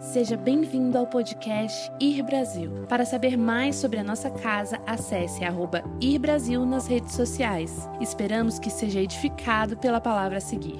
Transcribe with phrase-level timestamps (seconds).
[0.00, 2.86] Seja bem-vindo ao podcast Ir Brasil.
[2.88, 7.72] Para saber mais sobre a nossa casa, acesse arroba Ir Brasil nas redes sociais.
[8.00, 10.78] Esperamos que seja edificado pela palavra a seguir.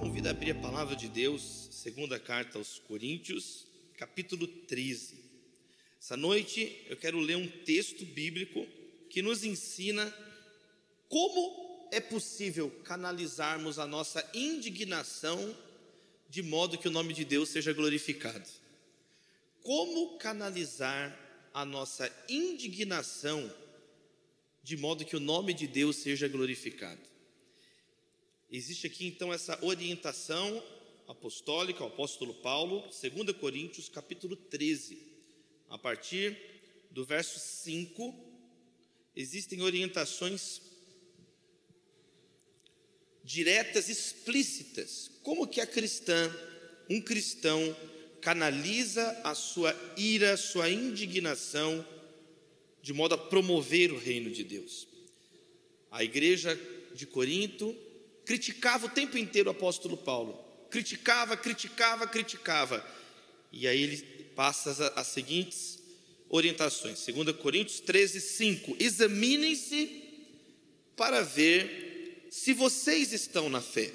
[0.00, 3.64] Convido a abrir a palavra de Deus, segunda carta aos Coríntios,
[3.96, 5.14] capítulo 13.
[6.00, 8.66] Essa noite eu quero ler um texto bíblico
[9.08, 10.12] que nos ensina
[11.08, 15.54] como é possível canalizarmos a nossa indignação
[16.30, 18.48] de modo que o nome de Deus seja glorificado.
[19.62, 21.18] Como canalizar
[21.52, 23.52] a nossa indignação
[24.62, 27.00] de modo que o nome de Deus seja glorificado?
[28.48, 30.62] Existe aqui então essa orientação
[31.08, 35.02] apostólica, o apóstolo Paulo, 2 Coríntios, capítulo 13,
[35.68, 36.38] a partir
[36.92, 38.14] do verso 5,
[39.16, 40.62] existem orientações
[43.30, 45.08] diretas, explícitas.
[45.22, 46.34] Como que a cristã,
[46.88, 47.76] um cristão,
[48.20, 51.86] canaliza a sua ira, sua indignação,
[52.82, 54.88] de modo a promover o reino de Deus.
[55.92, 56.58] A igreja
[56.92, 57.76] de Corinto
[58.24, 60.32] criticava o tempo inteiro o apóstolo Paulo.
[60.68, 62.84] Criticava, criticava, criticava.
[63.52, 63.96] E aí ele
[64.34, 65.78] passa as, as seguintes
[66.28, 67.06] orientações.
[67.06, 68.76] 2 Coríntios 13, 5.
[68.80, 70.02] Examinem-se
[70.96, 71.89] para ver
[72.30, 73.92] se vocês estão na fé,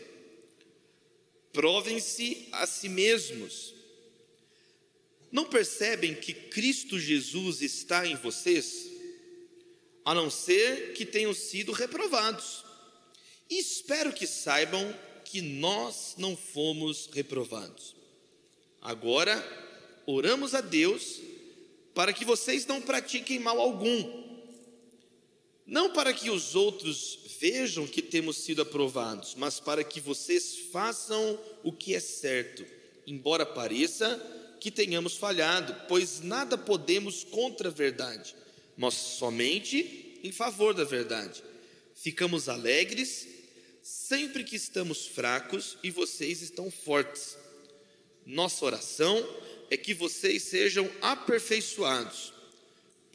[1.53, 3.73] provem-se a si mesmos.
[5.31, 8.91] Não percebem que Cristo Jesus está em vocês,
[10.03, 12.65] a não ser que tenham sido reprovados.
[13.49, 17.95] E espero que saibam que nós não fomos reprovados.
[18.81, 19.41] Agora,
[20.05, 21.21] oramos a Deus
[21.93, 24.25] para que vocês não pratiquem mal algum
[25.65, 31.39] não para que os outros vejam que temos sido aprovados, mas para que vocês façam
[31.63, 32.65] o que é certo,
[33.05, 34.19] embora pareça
[34.59, 38.35] que tenhamos falhado, pois nada podemos contra a verdade,
[38.75, 41.43] mas somente em favor da verdade.
[41.93, 43.27] Ficamos alegres
[43.81, 47.37] sempre que estamos fracos e vocês estão fortes.
[48.25, 49.23] Nossa oração
[49.69, 52.35] é que vocês sejam aperfeiçoados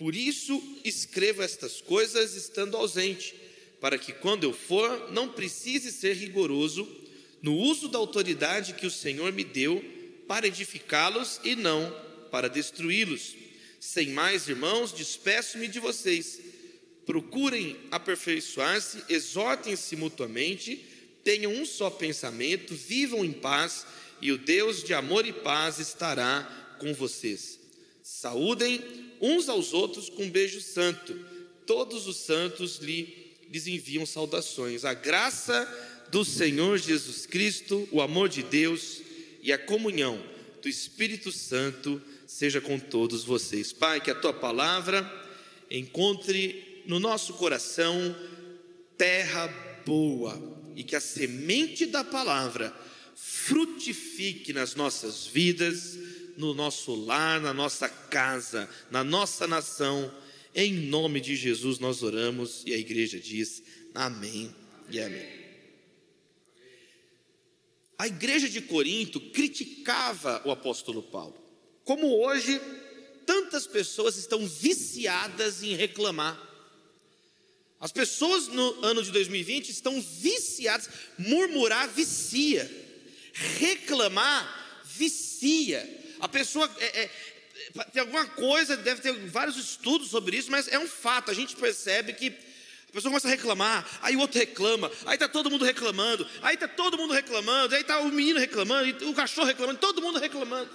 [0.00, 3.34] por isso escrevo estas coisas estando ausente,
[3.80, 6.86] para que quando eu for, não precise ser rigoroso
[7.42, 9.82] no uso da autoridade que o Senhor me deu
[10.28, 11.94] para edificá-los e não
[12.30, 13.34] para destruí-los.
[13.80, 16.40] Sem mais, irmãos, despeço-me de vocês.
[17.06, 20.84] Procurem aperfeiçoar-se, exortem-se mutuamente,
[21.24, 23.86] tenham um só pensamento, vivam em paz,
[24.20, 27.58] e o Deus de amor e paz estará com vocês.
[28.02, 28.82] Saúdem
[29.20, 31.18] uns aos outros com um beijo santo.
[31.66, 33.19] Todos os santos lhe,
[33.50, 34.84] lhes enviam saudações.
[34.84, 35.66] A graça
[36.10, 39.02] do Senhor Jesus Cristo, o amor de Deus
[39.42, 40.22] e a comunhão
[40.62, 43.72] do Espírito Santo seja com todos vocês.
[43.72, 45.08] Pai, que a tua palavra
[45.70, 48.16] encontre no nosso coração
[48.96, 49.46] terra
[49.84, 50.40] boa
[50.76, 52.74] e que a semente da palavra
[53.16, 55.98] frutifique nas nossas vidas
[56.40, 60.10] no nosso lar, na nossa casa, na nossa nação.
[60.54, 63.62] Em nome de Jesus nós oramos e a igreja diz
[63.94, 64.54] amém
[64.90, 65.40] e amém.
[67.96, 71.36] A igreja de Corinto criticava o apóstolo Paulo,
[71.84, 72.60] como hoje
[73.26, 76.48] tantas pessoas estão viciadas em reclamar.
[77.78, 82.68] As pessoas no ano de 2020 estão viciadas, murmurar vicia,
[83.58, 85.88] reclamar vicia.
[86.20, 87.10] A pessoa é, é,
[87.92, 91.30] tem alguma coisa, deve ter vários estudos sobre isso, mas é um fato.
[91.30, 92.28] A gente percebe que
[92.88, 96.54] a pessoa começa a reclamar, aí o outro reclama, aí está todo mundo reclamando, aí
[96.54, 100.70] está todo mundo reclamando, aí está o menino reclamando, o cachorro reclamando, todo mundo reclamando.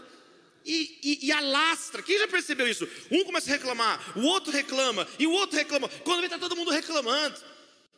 [0.65, 2.87] E, e, e, alastra, quem já percebeu isso?
[3.11, 5.87] Um começa a reclamar, o outro reclama, e o outro reclama.
[6.03, 7.37] Quando vê, está todo mundo reclamando,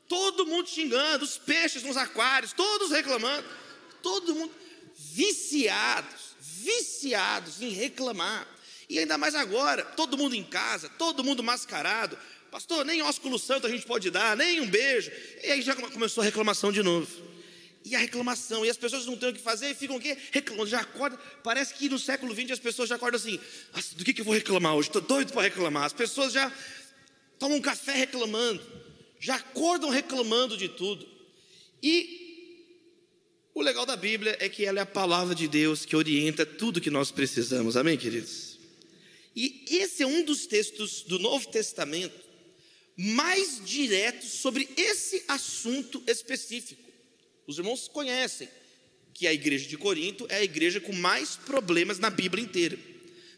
[0.07, 3.47] todo mundo xingando, os peixes nos aquários, todos reclamando,
[4.01, 4.51] todo mundo
[5.13, 6.27] viciados
[6.67, 8.47] viciados em reclamar.
[8.89, 12.17] E ainda mais agora, todo mundo em casa, todo mundo mascarado.
[12.49, 15.11] Pastor, nem ósculo santo a gente pode dar, nem um beijo.
[15.43, 17.07] E aí já começou a reclamação de novo.
[17.83, 20.17] E a reclamação, e as pessoas não têm o que fazer e ficam o quê?
[20.31, 21.19] Reclamando, já acordam.
[21.43, 23.39] Parece que no século XX as pessoas já acordam assim:
[23.95, 24.89] do que, que eu vou reclamar hoje?
[24.89, 25.83] Estou doido para reclamar.
[25.83, 26.51] As pessoas já
[27.39, 28.61] tomam um café reclamando,
[29.19, 31.07] já acordam reclamando de tudo.
[31.81, 32.27] E
[33.53, 36.81] o legal da Bíblia é que ela é a palavra de Deus que orienta tudo
[36.81, 38.56] que nós precisamos, amém, queridos?
[39.39, 42.25] E esse é um dos textos do Novo Testamento
[42.97, 46.81] mais diretos sobre esse assunto específico.
[47.45, 48.49] Os irmãos conhecem
[49.13, 52.79] que a igreja de Corinto é a igreja com mais problemas na Bíblia inteira.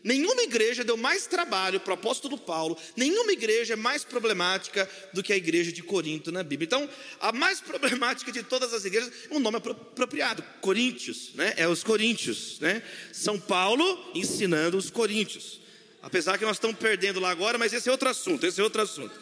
[0.01, 5.21] Nenhuma igreja deu mais trabalho para o apóstolo Paulo, nenhuma igreja é mais problemática do
[5.21, 6.65] que a igreja de Corinto na Bíblia.
[6.65, 11.53] Então, a mais problemática de todas as igrejas, um nome apropriado, Coríntios, né?
[11.57, 12.81] É os Coríntios, né?
[13.11, 15.59] São Paulo ensinando os Coríntios.
[16.01, 18.81] Apesar que nós estamos perdendo lá agora, mas esse é outro assunto, esse é outro
[18.81, 19.13] assunto.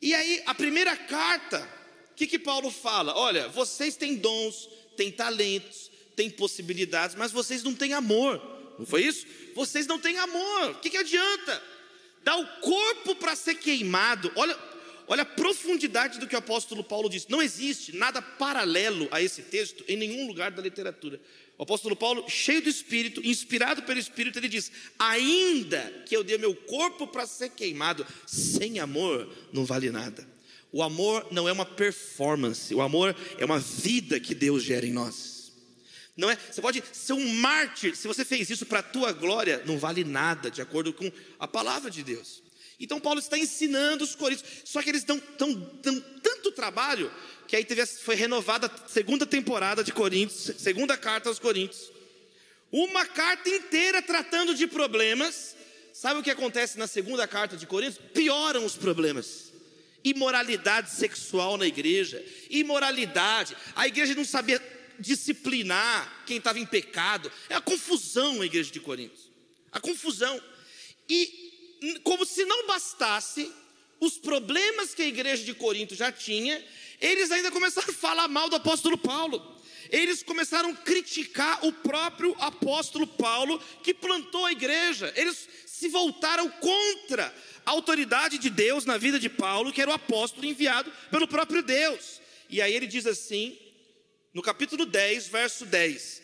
[0.00, 1.68] E aí, a primeira carta,
[2.12, 3.16] o que, que Paulo fala?
[3.16, 8.40] Olha, vocês têm dons, têm talentos, têm possibilidades, mas vocês não têm amor.
[8.78, 9.26] Não foi isso?
[9.54, 10.70] Vocês não têm amor.
[10.70, 11.62] O que, que adianta?
[12.22, 14.30] Dar o corpo para ser queimado.
[14.36, 14.56] Olha,
[15.08, 17.30] olha a profundidade do que o apóstolo Paulo disse.
[17.30, 21.20] Não existe nada paralelo a esse texto em nenhum lugar da literatura.
[21.56, 26.38] O apóstolo Paulo, cheio do Espírito, inspirado pelo Espírito, ele diz: Ainda que eu dê
[26.38, 30.26] meu corpo para ser queimado, sem amor não vale nada.
[30.70, 34.92] O amor não é uma performance, o amor é uma vida que Deus gera em
[34.92, 35.52] nós.
[36.16, 36.36] Não é?
[36.36, 40.04] Você pode ser um mártir, se você fez isso para a tua glória, não vale
[40.04, 42.42] nada, de acordo com a palavra de Deus.
[42.80, 45.52] Então Paulo está ensinando os coríntios, só que eles dão, dão,
[45.82, 47.12] dão tanto trabalho
[47.48, 51.90] que aí teve, foi renovada a segunda temporada de Coríntios, segunda carta aos Coríntios.
[52.70, 55.56] Uma carta inteira tratando de problemas.
[55.94, 58.04] Sabe o que acontece na segunda carta de Coríntios?
[58.12, 59.50] Pioram os problemas.
[60.04, 63.56] Imoralidade sexual na igreja, imoralidade.
[63.74, 64.62] A igreja não sabia
[64.98, 67.32] disciplinar quem estava em pecado.
[67.48, 69.18] É a confusão na igreja de Corinto.
[69.72, 70.40] A confusão.
[71.08, 71.48] E
[72.02, 73.52] como se não bastasse
[74.00, 76.64] os problemas que a igreja de Corinto já tinha,
[77.00, 79.56] eles ainda começaram a falar mal do apóstolo Paulo.
[79.90, 85.12] Eles começaram a criticar o próprio apóstolo Paulo que plantou a igreja.
[85.16, 87.34] Eles se voltaram contra
[87.64, 91.62] a autoridade de Deus na vida de Paulo, que era o apóstolo enviado pelo próprio
[91.62, 92.20] Deus.
[92.50, 93.58] E aí ele diz assim:
[94.34, 96.22] no capítulo 10, verso 10.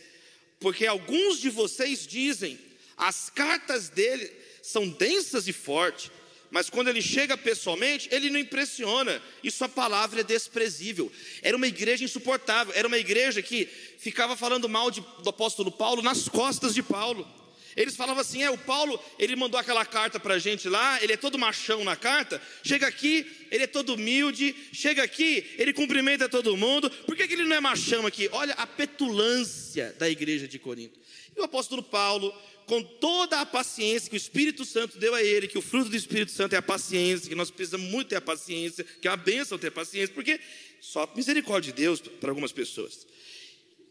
[0.60, 2.58] Porque alguns de vocês dizem,
[2.96, 4.30] as cartas dele
[4.64, 6.10] são densas e fortes,
[6.50, 11.12] mas quando ele chega pessoalmente, ele não impressiona, e sua palavra é desprezível.
[11.42, 13.68] Era uma igreja insuportável, era uma igreja que
[13.98, 17.28] ficava falando mal de, do apóstolo Paulo nas costas de Paulo.
[17.76, 21.12] Eles falavam assim: é, o Paulo, ele mandou aquela carta para a gente lá, ele
[21.12, 26.26] é todo machão na carta, chega aqui, ele é todo humilde, chega aqui, ele cumprimenta
[26.26, 28.30] todo mundo, por que, que ele não é machão aqui?
[28.32, 31.04] Olha a petulância da igreja de Corinto.
[31.36, 32.32] E o apóstolo Paulo,
[32.66, 35.96] com toda a paciência que o Espírito Santo deu a ele, que o fruto do
[35.96, 39.16] Espírito Santo é a paciência, que nós precisamos muito ter a paciência, que é uma
[39.16, 40.40] bênção ter paciência, porque
[40.80, 43.06] só misericórdia de Deus para algumas pessoas.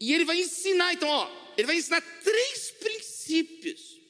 [0.00, 4.00] E ele vai ensinar, então, ó, ele vai ensinar três princípios.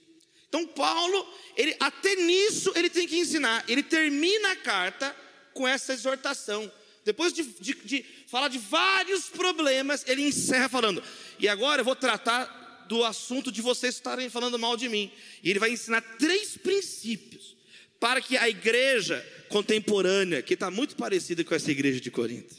[0.49, 3.65] Então, Paulo, ele, até nisso, ele tem que ensinar.
[3.69, 5.15] Ele termina a carta
[5.53, 6.71] com essa exortação.
[7.05, 11.03] Depois de, de, de falar de vários problemas, ele encerra falando:
[11.39, 15.11] E agora eu vou tratar do assunto de vocês estarem falando mal de mim.
[15.43, 17.57] E ele vai ensinar três princípios
[17.99, 22.55] para que a igreja contemporânea, que está muito parecida com essa igreja de Corinto,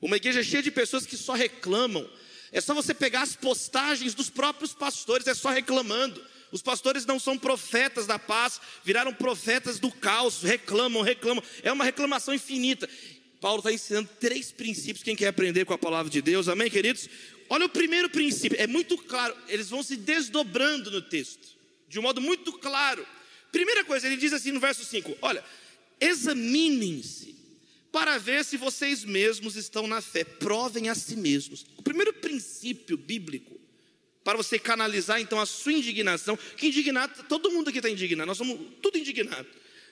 [0.00, 2.08] uma igreja cheia de pessoas que só reclamam,
[2.50, 6.22] é só você pegar as postagens dos próprios pastores, é só reclamando.
[6.50, 11.42] Os pastores não são profetas da paz, viraram profetas do caos, reclamam, reclamam.
[11.62, 12.86] É uma reclamação infinita.
[13.40, 15.02] Paulo está ensinando três princípios.
[15.02, 17.08] Quem quer aprender com a palavra de Deus, amém, queridos?
[17.52, 21.54] Olha o primeiro princípio, é muito claro, eles vão se desdobrando no texto,
[21.86, 23.06] de um modo muito claro.
[23.52, 25.44] Primeira coisa, ele diz assim no verso 5: Olha,
[26.00, 27.36] examinem-se
[27.92, 30.24] para ver se vocês mesmos estão na fé.
[30.24, 31.66] Provem a si mesmos.
[31.76, 33.60] O primeiro princípio bíblico
[34.24, 38.38] para você canalizar então a sua indignação, que indignado, todo mundo aqui está indignado, nós
[38.38, 39.46] somos tudo indignado.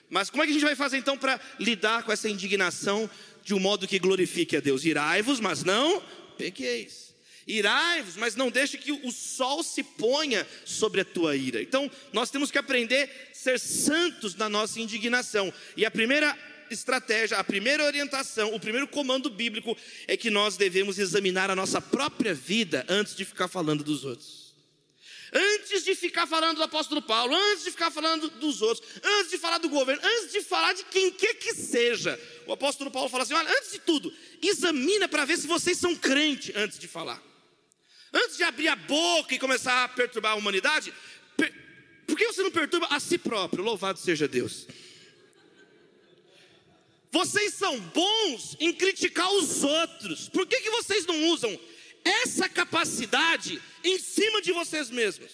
[0.09, 3.07] Mas como é que a gente vai fazer então para lidar com essa indignação
[3.43, 4.83] de um modo que glorifique a Deus?
[4.83, 6.01] Irai-vos, mas não
[6.39, 7.10] pequeis.
[7.47, 11.61] Irai-vos, mas não deixe que o sol se ponha sobre a tua ira.
[11.61, 15.53] Então, nós temos que aprender a ser santos na nossa indignação.
[15.75, 16.37] E a primeira
[16.69, 19.75] estratégia, a primeira orientação, o primeiro comando bíblico
[20.07, 24.51] é que nós devemos examinar a nossa própria vida antes de ficar falando dos outros.
[25.33, 29.37] Antes de ficar falando do apóstolo Paulo, antes de ficar falando dos outros, antes de
[29.37, 33.23] falar do governo, antes de falar de quem quer que seja, o apóstolo Paulo fala
[33.23, 37.30] assim: olha, antes de tudo, examina para ver se vocês são crentes antes de falar.
[38.13, 40.93] Antes de abrir a boca e começar a perturbar a humanidade,
[42.05, 43.63] por que você não perturba a si próprio?
[43.63, 44.67] Louvado seja Deus.
[47.09, 50.27] Vocês são bons em criticar os outros.
[50.29, 51.57] Por que, que vocês não usam
[52.03, 55.31] essa capacidade em cima de vocês mesmos?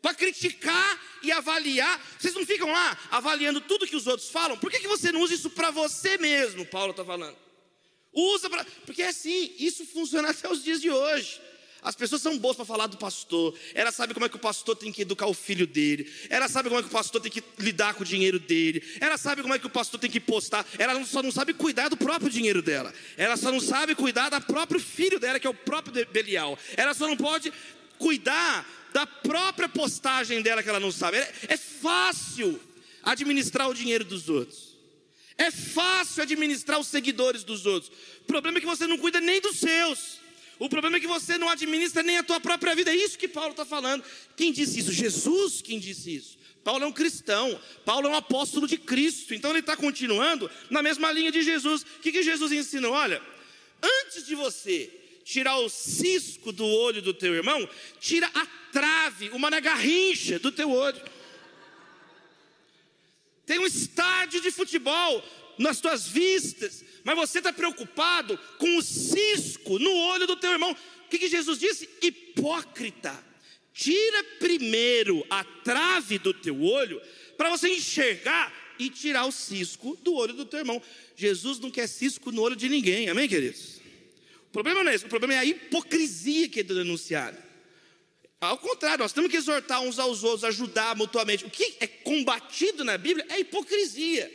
[0.00, 2.00] Para criticar e avaliar.
[2.18, 4.56] Vocês não ficam lá avaliando tudo que os outros falam?
[4.56, 6.64] Por que, que você não usa isso para você mesmo?
[6.66, 7.36] Paulo está falando.
[8.12, 8.64] Usa para.
[8.86, 11.40] Porque é assim, isso funciona até os dias de hoje.
[11.82, 13.54] As pessoas são boas para falar do pastor.
[13.74, 16.10] Ela sabe como é que o pastor tem que educar o filho dele.
[16.28, 18.82] Ela sabe como é que o pastor tem que lidar com o dinheiro dele.
[19.00, 20.66] Ela sabe como é que o pastor tem que postar.
[20.78, 22.92] Ela só não sabe cuidar do próprio dinheiro dela.
[23.16, 26.58] Ela só não sabe cuidar do próprio filho dela, que é o próprio Belial.
[26.76, 27.52] Ela só não pode
[27.98, 31.18] cuidar da própria postagem dela que ela não sabe.
[31.18, 32.60] É, é fácil
[33.02, 34.76] administrar o dinheiro dos outros.
[35.36, 37.92] É fácil administrar os seguidores dos outros.
[38.22, 40.18] O problema é que você não cuida nem dos seus.
[40.58, 42.90] O problema é que você não administra nem a tua própria vida.
[42.90, 44.04] É isso que Paulo está falando.
[44.36, 44.92] Quem disse isso?
[44.92, 46.38] Jesus quem disse isso.
[46.64, 50.82] Paulo é um cristão, Paulo é um apóstolo de Cristo, então ele está continuando na
[50.82, 51.82] mesma linha de Jesus.
[51.82, 52.92] O que, que Jesus ensinou?
[52.92, 53.22] Olha,
[53.82, 54.90] antes de você
[55.24, 57.66] tirar o cisco do olho do teu irmão,
[58.00, 61.00] tira a trave, uma garrincha do teu olho.
[63.46, 65.24] Tem um estádio de futebol
[65.58, 70.72] nas tuas vistas, mas você está preocupado com o cisco no olho do teu irmão.
[70.72, 71.88] O que, que Jesus disse?
[72.02, 73.18] Hipócrita,
[73.72, 77.00] tira primeiro a trave do teu olho,
[77.36, 80.80] para você enxergar e tirar o cisco do olho do teu irmão.
[81.16, 83.80] Jesus não quer cisco no olho de ninguém, amém, queridos?
[84.48, 87.48] O problema não é isso, o problema é a hipocrisia que é denunciada.
[88.40, 91.44] Ao contrário, nós temos que exortar uns aos outros, ajudar mutuamente.
[91.44, 94.30] O que é combatido na Bíblia é hipocrisia.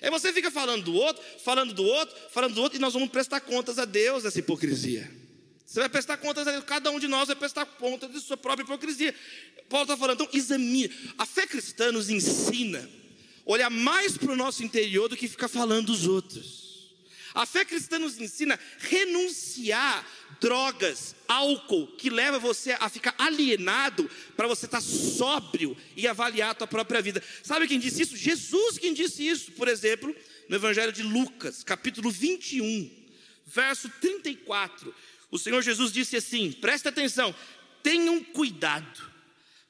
[0.00, 3.10] É você fica falando do outro, falando do outro, falando do outro, e nós vamos
[3.10, 5.10] prestar contas a Deus dessa hipocrisia.
[5.66, 8.36] Você vai prestar contas a Deus, cada um de nós vai prestar contas de sua
[8.36, 9.14] própria hipocrisia.
[9.68, 10.90] Paulo está falando, então examine.
[11.16, 12.90] A fé cristã nos ensina
[13.44, 16.90] olhar mais para o nosso interior do que ficar falando dos outros.
[17.34, 20.04] A fé cristã nos ensina renunciar
[20.40, 26.50] drogas, álcool, que leva você a ficar alienado para você estar tá sóbrio e avaliar
[26.50, 27.22] a tua própria vida.
[27.42, 28.16] Sabe quem disse isso?
[28.16, 30.14] Jesus quem disse isso, por exemplo,
[30.48, 32.90] no Evangelho de Lucas, capítulo 21,
[33.46, 34.94] verso 34.
[35.30, 37.34] O Senhor Jesus disse assim: presta atenção,
[37.82, 39.10] tenham cuidado,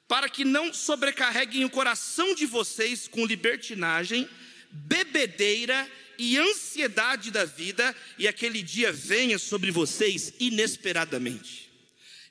[0.07, 4.27] para que não sobrecarreguem o coração de vocês com libertinagem,
[4.71, 5.87] bebedeira
[6.21, 11.67] e ansiedade da vida, e aquele dia venha sobre vocês inesperadamente.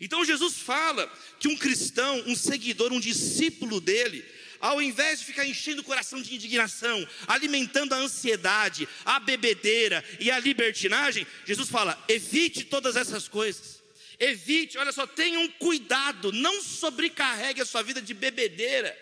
[0.01, 4.25] Então Jesus fala que um cristão, um seguidor, um discípulo dele,
[4.61, 10.31] ao invés de ficar enchendo o coração de indignação, alimentando a ansiedade, a bebedeira e
[10.31, 13.81] a libertinagem, Jesus fala: evite todas essas coisas.
[14.21, 18.97] Evite, olha só, tenham cuidado, não sobrecarregue a sua vida de bebedeira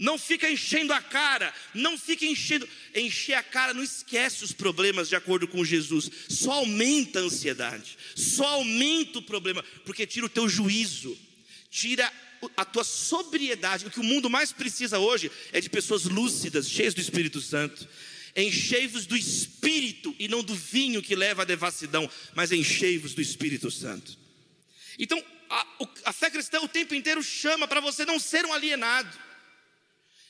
[0.00, 5.10] não fica enchendo a cara, não fica enchendo, encher a cara, não esquece os problemas
[5.10, 10.30] de acordo com Jesus, só aumenta a ansiedade, só aumenta o problema, porque tira o
[10.30, 11.16] teu juízo,
[11.70, 12.10] tira
[12.56, 13.86] a tua sobriedade.
[13.86, 17.86] O que o mundo mais precisa hoje é de pessoas lúcidas, cheias do Espírito Santo.
[18.34, 23.70] Enchei-vos do Espírito e não do vinho que leva à devassidão, mas enchei-vos do Espírito
[23.70, 24.16] Santo.
[24.98, 25.66] Então, a,
[26.06, 29.29] a fé cristã o tempo inteiro chama para você não ser um alienado.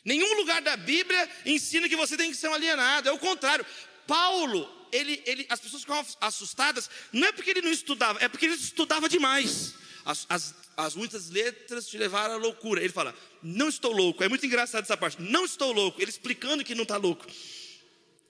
[0.04, 3.64] Nenhum lugar da Bíblia ensina que você tem que ser um alienado, é o contrário.
[4.06, 8.46] Paulo, ele, ele, as pessoas ficam assustadas, não é porque ele não estudava, é porque
[8.46, 9.74] ele estudava demais.
[10.04, 12.80] As, as, as muitas letras te levaram à loucura.
[12.80, 14.24] Ele fala, não estou louco.
[14.24, 16.00] É muito engraçado essa parte, não estou louco.
[16.00, 17.26] Ele explicando que não está louco.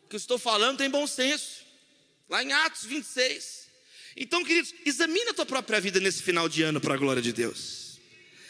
[0.05, 1.65] O que eu estou falando tem bom senso.
[2.29, 3.69] Lá em Atos 26.
[4.17, 7.33] Então, queridos, examine a tua própria vida nesse final de ano para a glória de
[7.33, 7.99] Deus.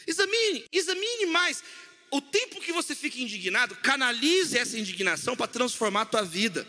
[0.07, 1.63] Examine, examine mais
[2.11, 6.67] o tempo que você fica indignado, canalize essa indignação para transformar a tua vida.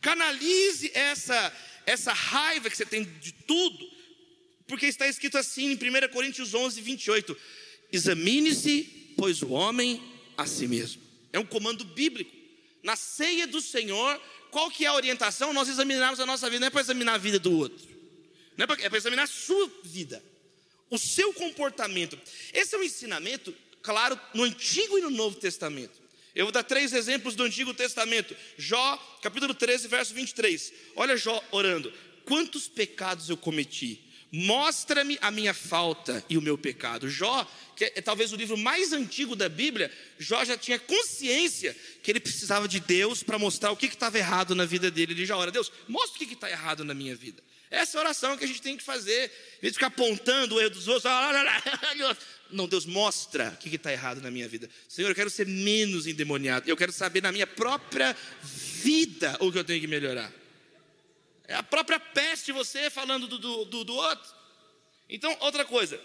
[0.00, 1.52] Canalize essa,
[1.84, 3.90] essa raiva que você tem de tudo,
[4.66, 7.36] porque está escrito assim em 1 Coríntios 11, 28.
[7.92, 10.02] Examine-se, pois o homem
[10.36, 11.02] a si mesmo.
[11.32, 12.30] É um comando bíblico.
[12.82, 15.52] Na ceia do Senhor, qual que é a orientação?
[15.52, 17.86] Nós examinarmos a nossa vida, não é para examinar a vida do outro.
[18.56, 20.22] Não é para, é examinar a sua vida,
[20.90, 22.18] o seu comportamento.
[22.52, 26.00] Esse é um ensinamento claro no Antigo e no Novo Testamento.
[26.34, 28.34] Eu vou dar três exemplos do Antigo Testamento.
[28.56, 30.72] Jó, capítulo 13, verso 23.
[30.96, 31.92] Olha Jó orando:
[32.24, 34.08] Quantos pecados eu cometi?
[34.34, 37.06] Mostra-me a minha falta e o meu pecado.
[37.06, 37.46] Jó,
[37.76, 42.18] que é, talvez o livro mais antigo da Bíblia, Jó já tinha consciência que ele
[42.18, 45.12] precisava de Deus para mostrar o que estava errado na vida dele.
[45.12, 47.42] Ele já ora: Deus, mostra o que está errado na minha vida.
[47.70, 49.30] Essa é oração que a gente tem que fazer.
[49.58, 51.04] Em vez de ficar apontando o erro dos outros,
[52.52, 54.68] não, Deus mostra o que está errado na minha vida.
[54.88, 56.68] Senhor, eu quero ser menos endemoniado.
[56.68, 60.32] Eu quero saber na minha própria vida o que eu tenho que melhorar.
[61.48, 64.34] É a própria peste você falando do, do, do, outro.
[65.08, 66.00] Então, outra coisa.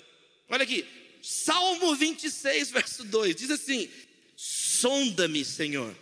[0.49, 0.85] Olha aqui.
[1.21, 3.35] Salmo 26, verso 2.
[3.35, 3.89] Diz assim:
[4.35, 5.95] Sonda-me, Senhor,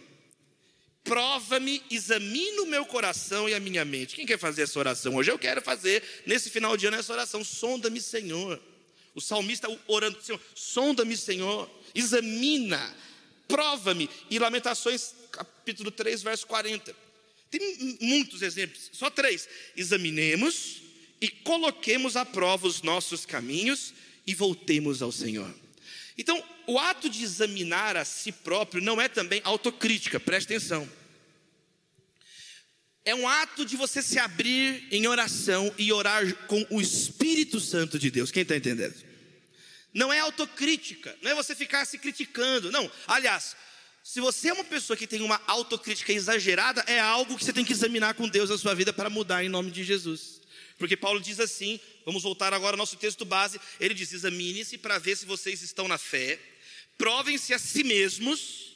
[1.05, 4.15] Prova-me, examina o meu coração e a minha mente.
[4.15, 5.29] Quem quer fazer essa oração hoje?
[5.29, 7.43] Eu quero fazer nesse final de ano essa oração.
[7.43, 8.59] Sonda-me, Senhor.
[9.15, 12.93] O salmista orando, Senhor, sonda-me, Senhor, examina,
[13.47, 14.09] prova-me.
[14.29, 16.93] E Lamentações, capítulo 3, verso 40.
[17.49, 19.47] Tem muitos exemplos, só três.
[19.77, 20.81] Examinemos
[21.21, 23.93] e coloquemos à prova os nossos caminhos
[24.27, 25.53] e voltemos ao Senhor.
[26.17, 30.89] Então, o ato de examinar a si próprio não é também autocrítica, preste atenção.
[33.05, 37.99] É um ato de você se abrir em oração e orar com o Espírito Santo
[37.99, 38.31] de Deus.
[38.31, 38.95] Quem está entendendo?
[39.95, 42.69] Não é autocrítica, não é você ficar se criticando.
[42.69, 43.55] Não, aliás,
[44.03, 47.63] se você é uma pessoa que tem uma autocrítica exagerada, é algo que você tem
[47.63, 50.41] que examinar com Deus na sua vida para mudar em nome de Jesus.
[50.77, 54.99] Porque Paulo diz assim, vamos voltar agora ao nosso texto base, ele diz: examine-se para
[54.99, 56.37] ver se vocês estão na fé,
[56.97, 58.75] provem-se a si mesmos,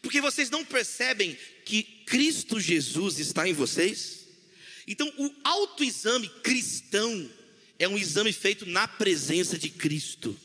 [0.00, 4.28] porque vocês não percebem que Cristo Jesus está em vocês?
[4.86, 7.28] Então, o autoexame cristão
[7.78, 10.38] é um exame feito na presença de Cristo,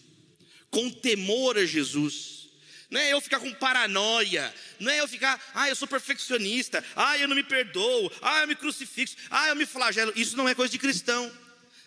[0.69, 2.49] com temor a Jesus.
[2.89, 7.17] Não é eu ficar com paranoia, não é eu ficar, ah, eu sou perfeccionista, ah,
[7.17, 10.11] eu não me perdoo, ah, eu me crucifixo, ah, eu me flagelo.
[10.13, 11.31] Isso não é coisa de cristão.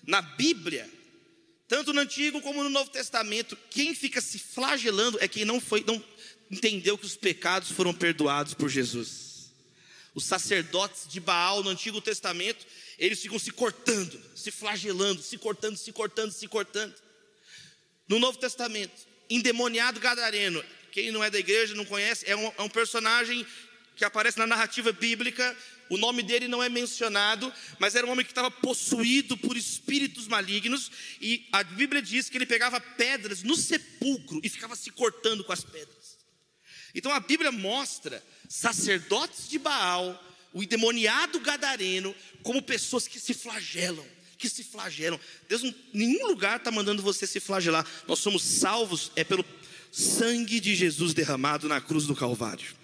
[0.07, 0.91] Na Bíblia,
[1.69, 5.85] tanto no Antigo como no Novo Testamento, quem fica se flagelando é quem não foi,
[5.87, 6.03] não
[6.51, 9.53] entendeu que os pecados foram perdoados por Jesus.
[10.15, 12.65] Os sacerdotes de Baal no Antigo Testamento,
[12.99, 16.95] eles ficam se cortando, se flagelando, se cortando, se cortando, se cortando.
[18.09, 22.63] No Novo Testamento, endemoniado gadareno, quem não é da igreja não conhece, é um, é
[22.63, 23.45] um personagem
[23.97, 25.57] que aparece na narrativa bíblica.
[25.91, 30.27] O nome dele não é mencionado, mas era um homem que estava possuído por espíritos
[30.27, 35.45] malignos, e a Bíblia diz que ele pegava pedras no sepulcro e ficava se cortando
[35.45, 36.19] com as pedras.
[36.95, 40.23] Então a Bíblia mostra sacerdotes de Baal,
[40.55, 44.07] o endemoniado gadareno, como pessoas que se flagelam,
[44.39, 45.21] que se flagelam.
[45.49, 47.85] Deus em nenhum lugar está mandando você se flagelar.
[48.07, 49.45] Nós somos salvos é pelo
[49.91, 52.75] sangue de Jesus derramado na cruz do Calvário.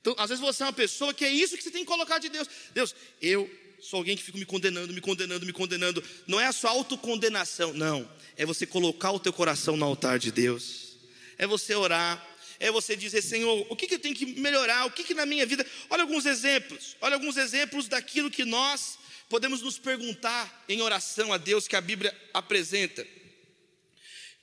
[0.00, 2.18] Então, às vezes você é uma pessoa que é isso que você tem que colocar
[2.18, 2.48] de Deus.
[2.74, 3.48] Deus, eu
[3.80, 6.02] sou alguém que fica me condenando, me condenando, me condenando.
[6.26, 8.10] Não é a sua autocondenação, não.
[8.36, 10.96] É você colocar o teu coração no altar de Deus.
[11.38, 12.31] É você orar.
[12.62, 14.86] É você dizer, Senhor, o que, que eu tenho que melhorar?
[14.86, 15.66] O que, que na minha vida.
[15.90, 16.96] Olha alguns exemplos.
[17.00, 21.80] Olha alguns exemplos daquilo que nós podemos nos perguntar em oração a Deus que a
[21.80, 23.04] Bíblia apresenta.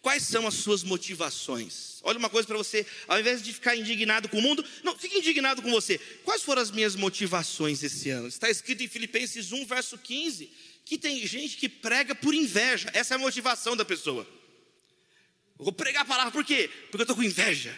[0.02, 2.02] Quais são as suas motivações?
[2.04, 5.20] Olha uma coisa para você, ao invés de ficar indignado com o mundo, não, fique
[5.20, 5.98] indignado com você.
[6.26, 8.28] Quais foram as minhas motivações esse ano?
[8.28, 10.52] Está escrito em Filipenses 1, verso 15,
[10.84, 12.90] que tem gente que prega por inveja.
[12.94, 14.28] Essa é a motivação da pessoa.
[15.58, 16.70] Eu vou pregar a palavra por quê?
[16.92, 17.78] Porque eu estou com inveja.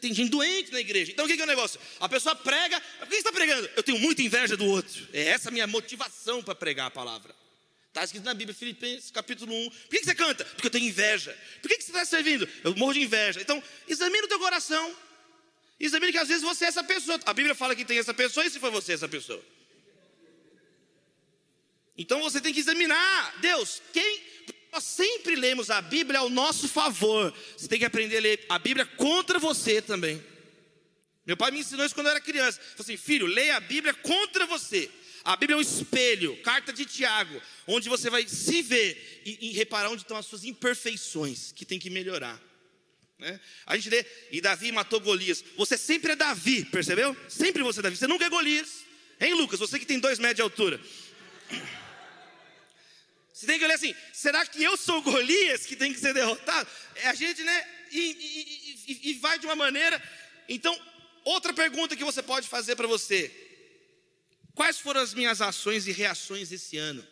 [0.00, 1.12] Tem gente doente na igreja.
[1.12, 1.80] Então o que é o negócio?
[2.00, 3.68] A pessoa prega, por que está pregando?
[3.76, 5.08] Eu tenho muita inveja do outro.
[5.12, 7.34] É essa a minha motivação para pregar a palavra.
[7.88, 9.70] Está escrito na Bíblia, Filipenses capítulo 1.
[9.70, 10.44] Por que você canta?
[10.44, 11.36] Porque eu tenho inveja.
[11.60, 12.48] Por que você está servindo?
[12.64, 13.40] Eu morro de inveja.
[13.40, 14.96] Então, examine o teu coração.
[15.78, 17.20] Examine que às vezes você é essa pessoa.
[17.26, 19.44] A Bíblia fala que tem essa pessoa, e se foi você essa pessoa?
[21.98, 23.40] Então você tem que examinar.
[23.40, 24.31] Deus, quem.
[24.72, 27.32] Nós sempre lemos a Bíblia ao nosso favor.
[27.54, 30.24] Você tem que aprender a ler a Bíblia contra você também.
[31.26, 32.58] Meu pai me ensinou isso quando eu era criança.
[32.58, 34.90] Ele falou assim, filho, leia a Bíblia contra você.
[35.24, 39.52] A Bíblia é um espelho, carta de Tiago, onde você vai se ver e, e
[39.52, 42.42] reparar onde estão as suas imperfeições que tem que melhorar.
[43.18, 43.38] Né?
[43.66, 45.44] A gente lê, e Davi matou Golias.
[45.56, 47.16] Você sempre é Davi, percebeu?
[47.28, 48.84] Sempre você é Davi, você nunca é Golias.
[49.20, 49.60] Hein, Lucas?
[49.60, 50.80] Você que tem dois metros de altura.
[53.32, 56.68] Você tem que olhar assim: será que eu sou Golias que tem que ser derrotado?
[56.96, 57.68] É a gente, né?
[57.90, 60.02] E, e, e, e vai de uma maneira.
[60.48, 60.78] Então,
[61.24, 63.30] outra pergunta que você pode fazer para você:
[64.54, 67.06] Quais foram as minhas ações e reações esse ano?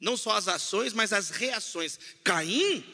[0.00, 1.98] Não só as ações, mas as reações.
[2.24, 2.84] Caim,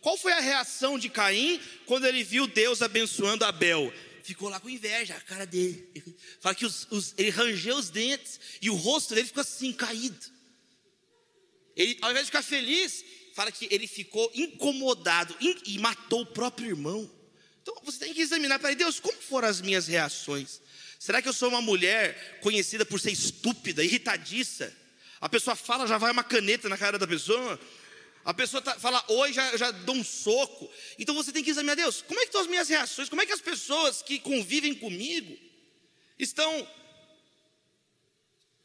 [0.00, 3.92] qual foi a reação de Caim quando ele viu Deus abençoando Abel?
[4.22, 5.88] Ficou lá com inveja, a cara dele.
[6.40, 10.35] Fala que os, os, ele rangeu os dentes e o rosto dele ficou assim, caído.
[11.76, 16.68] Ele, ao invés de ficar feliz, fala que ele ficou incomodado e matou o próprio
[16.68, 17.10] irmão.
[17.62, 20.60] Então você tem que examinar para Deus, como foram as minhas reações?
[20.98, 24.74] Será que eu sou uma mulher conhecida por ser estúpida, irritadiça?
[25.20, 27.60] A pessoa fala, já vai uma caneta na cara da pessoa.
[28.24, 30.70] A pessoa tá, fala oi, já, já dou um soco.
[30.98, 33.08] Então você tem que examinar, Deus, como é que estão as minhas reações?
[33.08, 35.36] Como é que as pessoas que convivem comigo
[36.18, 36.66] estão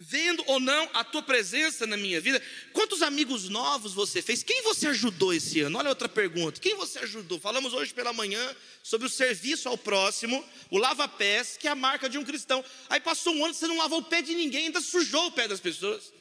[0.03, 2.41] vendo ou não a tua presença na minha vida.
[2.73, 4.41] Quantos amigos novos você fez?
[4.41, 5.77] Quem você ajudou esse ano?
[5.77, 6.59] Olha outra pergunta.
[6.59, 7.39] Quem você ajudou?
[7.39, 12.09] Falamos hoje pela manhã sobre o serviço ao próximo, o lava-pés, que é a marca
[12.09, 12.65] de um cristão.
[12.89, 15.47] Aí passou um ano, você não lavou o pé de ninguém, ainda sujou o pé
[15.47, 16.11] das pessoas.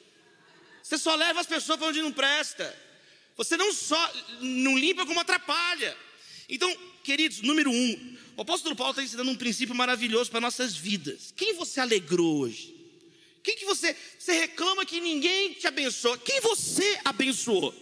[0.83, 2.77] Você só leva as pessoas para onde não presta.
[3.35, 4.13] Você não só
[4.43, 5.97] não limpa como atrapalha.
[6.51, 6.71] Então,
[7.03, 11.33] queridos, número um, o apóstolo Paulo está ensinando um princípio maravilhoso para nossas vidas.
[11.35, 12.80] Quem você alegrou hoje?
[13.43, 16.19] Quem que você, você reclama que ninguém te abençoa?
[16.19, 17.75] Quem você abençoou?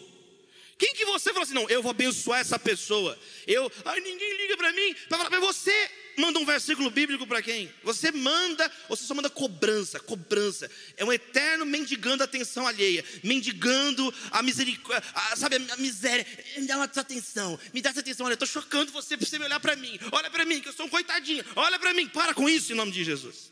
[0.79, 3.19] Quem que você falou assim, não, eu vou abençoar essa pessoa.
[3.47, 4.95] Eu, ai, ninguém liga para mim.
[5.41, 7.73] Você manda um versículo bíblico para quem?
[7.83, 10.71] Você manda, ou você só manda cobrança, cobrança.
[10.97, 15.03] É um eterno mendigando a atenção alheia, mendigando a misericórdia,
[15.37, 16.25] sabe, a miséria.
[16.57, 18.27] Me dá uma atenção, me dá essa atenção.
[18.27, 19.99] Olha, eu estou chocando você para você me olhar para mim.
[20.13, 21.45] Olha para mim, que eu sou um coitadinho.
[21.57, 23.51] Olha para mim, para com isso em nome de Jesus.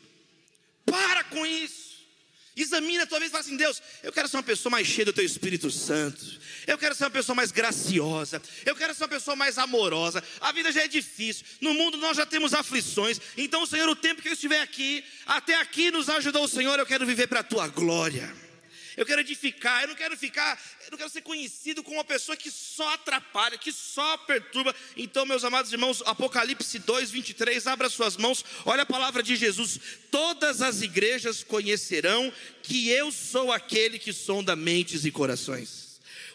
[0.85, 1.86] Para com isso.
[2.57, 5.05] Examina a tua vida e fala assim: Deus, eu quero ser uma pessoa mais cheia
[5.05, 6.25] do teu Espírito Santo.
[6.65, 8.41] Eu quero ser uma pessoa mais graciosa.
[8.65, 10.23] Eu quero ser uma pessoa mais amorosa.
[10.41, 11.45] A vida já é difícil.
[11.61, 13.21] No mundo nós já temos aflições.
[13.37, 16.79] Então, Senhor, o tempo que eu estiver aqui, até aqui nos ajudou o Senhor.
[16.79, 18.46] Eu quero viver para a tua glória
[18.97, 22.35] eu quero edificar, eu não quero ficar, eu não quero ser conhecido como uma pessoa
[22.35, 24.75] que só atrapalha, que só perturba.
[24.97, 29.79] Então, meus amados irmãos, Apocalipse 2, 23, abra suas mãos, olha a palavra de Jesus:
[30.11, 32.33] todas as igrejas conhecerão
[32.63, 35.86] que eu sou aquele que sonda mentes e corações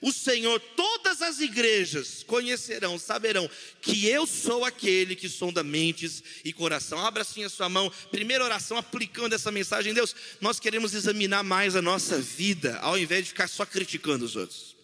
[0.03, 3.49] o Senhor, todas as igrejas conhecerão, saberão
[3.81, 6.99] que eu sou aquele que sonda mentes e coração.
[6.99, 9.95] Abra assim a sua mão, primeira oração, aplicando essa mensagem.
[9.95, 14.35] Deus, nós queremos examinar mais a nossa vida, ao invés de ficar só criticando os
[14.35, 14.75] outros.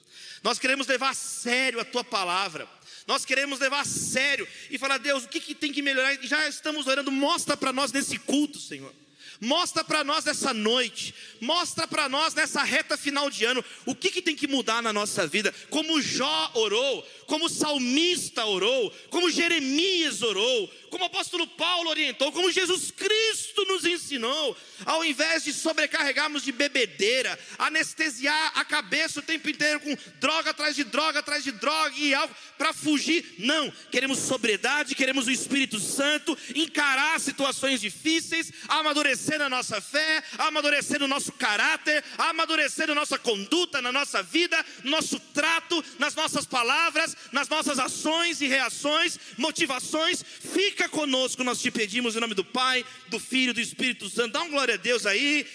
[0.41, 2.69] Nós queremos levar a sério a tua palavra.
[3.05, 6.17] Nós queremos levar a sério e falar, Deus, o que, que tem que melhorar?
[6.23, 8.95] Já estamos orando, mostra para nós nesse culto, Senhor.
[9.41, 14.11] Mostra para nós essa noite, mostra para nós nessa reta final de ano, o que,
[14.11, 15.55] que tem que mudar na nossa vida.
[15.71, 22.33] Como Jó orou, como o salmista orou, como Jeremias orou, como o apóstolo Paulo orientou,
[22.33, 29.23] como Jesus Cristo nos ensinou, ao invés de sobrecarregarmos de bebedeira, anestesiar a cabeça o
[29.23, 33.71] tempo inteiro com droga atrás de droga atrás de droga e algo para fugir, não,
[33.93, 41.07] queremos sobriedade, queremos o Espírito Santo, encarar situações difíceis, amadurecer na nossa fé, amadurecer no
[41.07, 47.18] nosso caráter, amadurecer na nossa conduta, na nossa vida, no nosso trato, nas nossas palavras,
[47.33, 52.85] nas nossas ações e reações, motivações, fica conosco, nós te pedimos em nome do Pai,
[53.09, 54.33] do Filho do Espírito Santo.
[54.33, 55.47] Dá uma glória a Deus aí,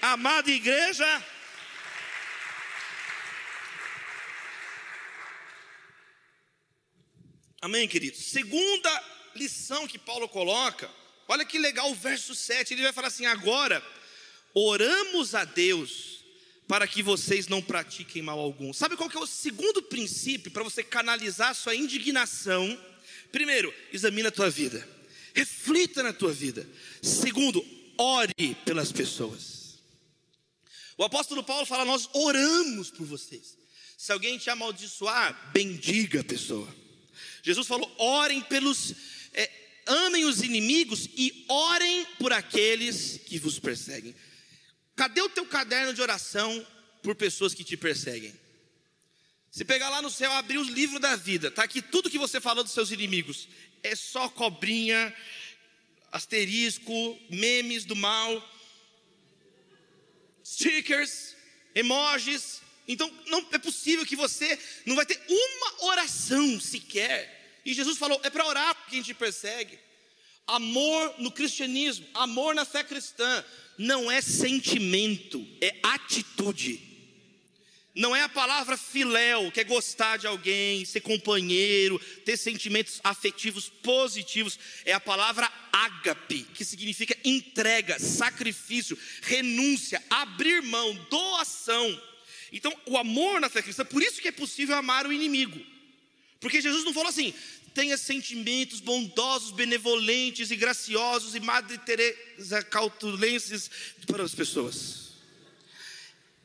[0.00, 1.24] amada igreja.
[7.60, 8.20] Amém, queridos?
[8.26, 9.04] Segunda
[9.34, 10.90] lição que Paulo coloca,
[11.26, 13.82] olha que legal o verso 7, ele vai falar assim: agora
[14.54, 16.17] oramos a Deus
[16.68, 18.72] para que vocês não pratiquem mal algum.
[18.74, 22.78] Sabe qual que é o segundo princípio para você canalizar sua indignação?
[23.32, 24.86] Primeiro, examina a tua vida.
[25.34, 26.68] Reflita na tua vida.
[27.02, 27.64] Segundo,
[27.96, 29.78] ore pelas pessoas.
[30.98, 33.56] O apóstolo Paulo fala: Nós oramos por vocês.
[33.96, 36.68] Se alguém te amaldiçoar, bendiga a pessoa.
[37.42, 38.94] Jesus falou: orem pelos,
[39.32, 39.50] é,
[39.86, 44.14] amem os inimigos e orem por aqueles que vos perseguem.
[44.98, 46.66] Cadê o teu caderno de oração
[47.04, 48.34] por pessoas que te perseguem?
[49.48, 52.40] Se pegar lá no céu, abrir o livro da vida, tá aqui tudo que você
[52.40, 53.48] falou dos seus inimigos.
[53.80, 55.14] É só cobrinha,
[56.10, 58.44] asterisco, memes do mal,
[60.44, 61.36] stickers,
[61.76, 62.60] emojis.
[62.88, 67.60] Então não é possível que você não vai ter uma oração sequer.
[67.64, 69.78] E Jesus falou: é para orar por quem te persegue.
[70.48, 73.44] Amor no cristianismo, amor na fé cristã,
[73.76, 76.88] não é sentimento, é atitude.
[77.94, 83.68] Não é a palavra filéu, que é gostar de alguém, ser companheiro, ter sentimentos afetivos
[83.68, 84.58] positivos.
[84.84, 92.02] É a palavra ágape, que significa entrega, sacrifício, renúncia, abrir mão, doação.
[92.52, 95.60] Então, o amor na fé cristã, por isso que é possível amar o inimigo.
[96.40, 97.34] Porque Jesus não falou assim,
[97.74, 103.70] tenha sentimentos bondosos, benevolentes e graciosos e Madre Teresa cautulenses
[104.06, 105.08] para as pessoas.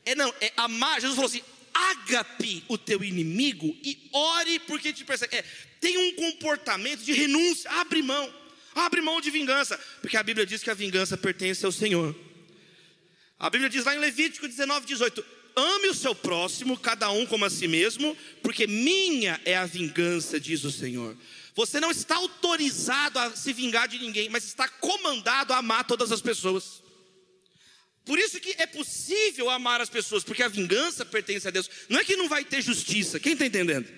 [0.04, 1.00] É não, é amar.
[1.00, 5.36] Jesus falou assim: agape o teu inimigo e ore porque te persegue.
[5.36, 5.44] É,
[5.80, 8.32] tem um comportamento de renúncia, abre mão,
[8.74, 12.14] abre mão de vingança, porque a Bíblia diz que a vingança pertence ao Senhor.
[13.38, 15.24] A Bíblia diz lá em Levítico 19, 18:
[15.56, 20.40] ame o seu próximo, cada um como a si mesmo, porque minha é a vingança,
[20.40, 21.16] diz o Senhor.
[21.54, 26.10] Você não está autorizado a se vingar de ninguém, mas está comandado a amar todas
[26.10, 26.82] as pessoas.
[28.04, 31.70] Por isso que é possível amar as pessoas, porque a vingança pertence a Deus.
[31.88, 33.88] Não é que não vai ter justiça, quem está entendendo?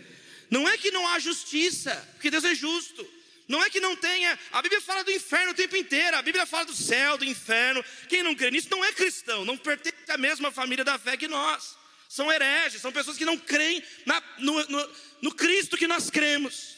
[0.50, 3.15] Não é que não há justiça, porque Deus é justo.
[3.48, 6.44] Não é que não tenha, a Bíblia fala do inferno o tempo inteiro, a Bíblia
[6.46, 7.84] fala do céu, do inferno.
[8.08, 11.28] Quem não crê nisso não é cristão, não pertence à mesma família da fé que
[11.28, 11.76] nós.
[12.08, 14.90] São hereges, são pessoas que não creem na, no, no,
[15.22, 16.76] no Cristo que nós cremos.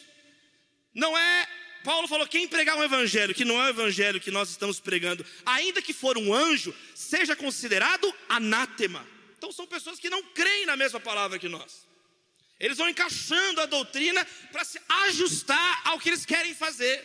[0.95, 1.49] Não é
[1.85, 5.25] Paulo falou: quem pregar um evangelho que não é o evangelho que nós estamos pregando,
[5.47, 9.07] ainda que for um anjo, seja considerado anátema.
[9.39, 11.88] Então são pessoas que não creem na mesma palavra que nós.
[12.59, 17.05] Eles vão encaixando a doutrina para se ajustar ao que eles querem fazer.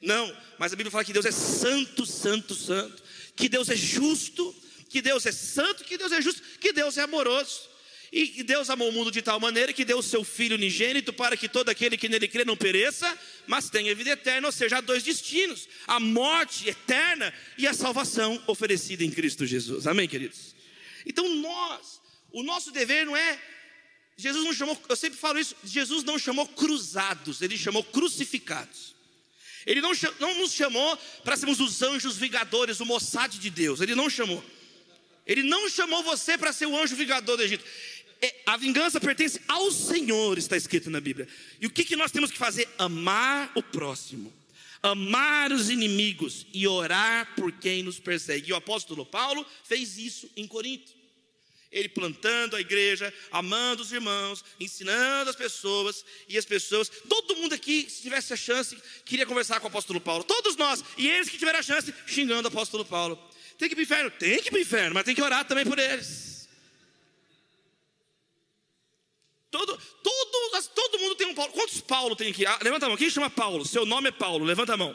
[0.00, 3.02] Não, mas a Bíblia fala que Deus é santo, santo, santo,
[3.34, 4.54] que Deus é justo,
[4.88, 7.68] que Deus é santo, que Deus é justo, que Deus é amoroso.
[8.10, 11.12] E que Deus amou o mundo de tal maneira que deu o seu Filho unigênito
[11.12, 14.78] para que todo aquele que nele crê não pereça, mas tenha vida eterna, ou seja,
[14.78, 19.86] há dois destinos: a morte eterna e a salvação oferecida em Cristo Jesus.
[19.86, 20.54] Amém, queridos?
[21.04, 22.00] Então nós,
[22.32, 23.38] o nosso dever não é.
[24.18, 28.96] Jesus não chamou, eu sempre falo isso, Jesus não chamou cruzados, ele chamou crucificados.
[29.64, 33.94] Ele não, não nos chamou para sermos os anjos vingadores, o Mossad de Deus, ele
[33.94, 34.44] não chamou.
[35.24, 37.64] Ele não chamou você para ser o anjo vingador do Egito.
[38.20, 41.28] É, a vingança pertence ao Senhor, está escrito na Bíblia.
[41.60, 42.68] E o que, que nós temos que fazer?
[42.76, 44.32] Amar o próximo,
[44.82, 48.50] amar os inimigos e orar por quem nos persegue.
[48.50, 50.97] E o apóstolo Paulo fez isso em Corinto.
[51.70, 57.54] Ele plantando a igreja, amando os irmãos, ensinando as pessoas, e as pessoas, todo mundo
[57.54, 61.28] aqui, se tivesse a chance, queria conversar com o apóstolo Paulo, todos nós, e eles
[61.28, 63.18] que tiveram a chance, xingando o apóstolo Paulo.
[63.58, 64.10] Tem que ir para o inferno?
[64.12, 66.48] Tem que ir para o inferno, mas tem que orar também por eles.
[69.50, 71.52] Todo, todo, todo mundo tem um Paulo.
[71.52, 72.44] Quantos Paulo tem aqui?
[72.44, 72.98] Ah, levanta a mão.
[72.98, 73.64] Quem chama Paulo?
[73.64, 74.44] Seu nome é Paulo.
[74.44, 74.94] Levanta a mão.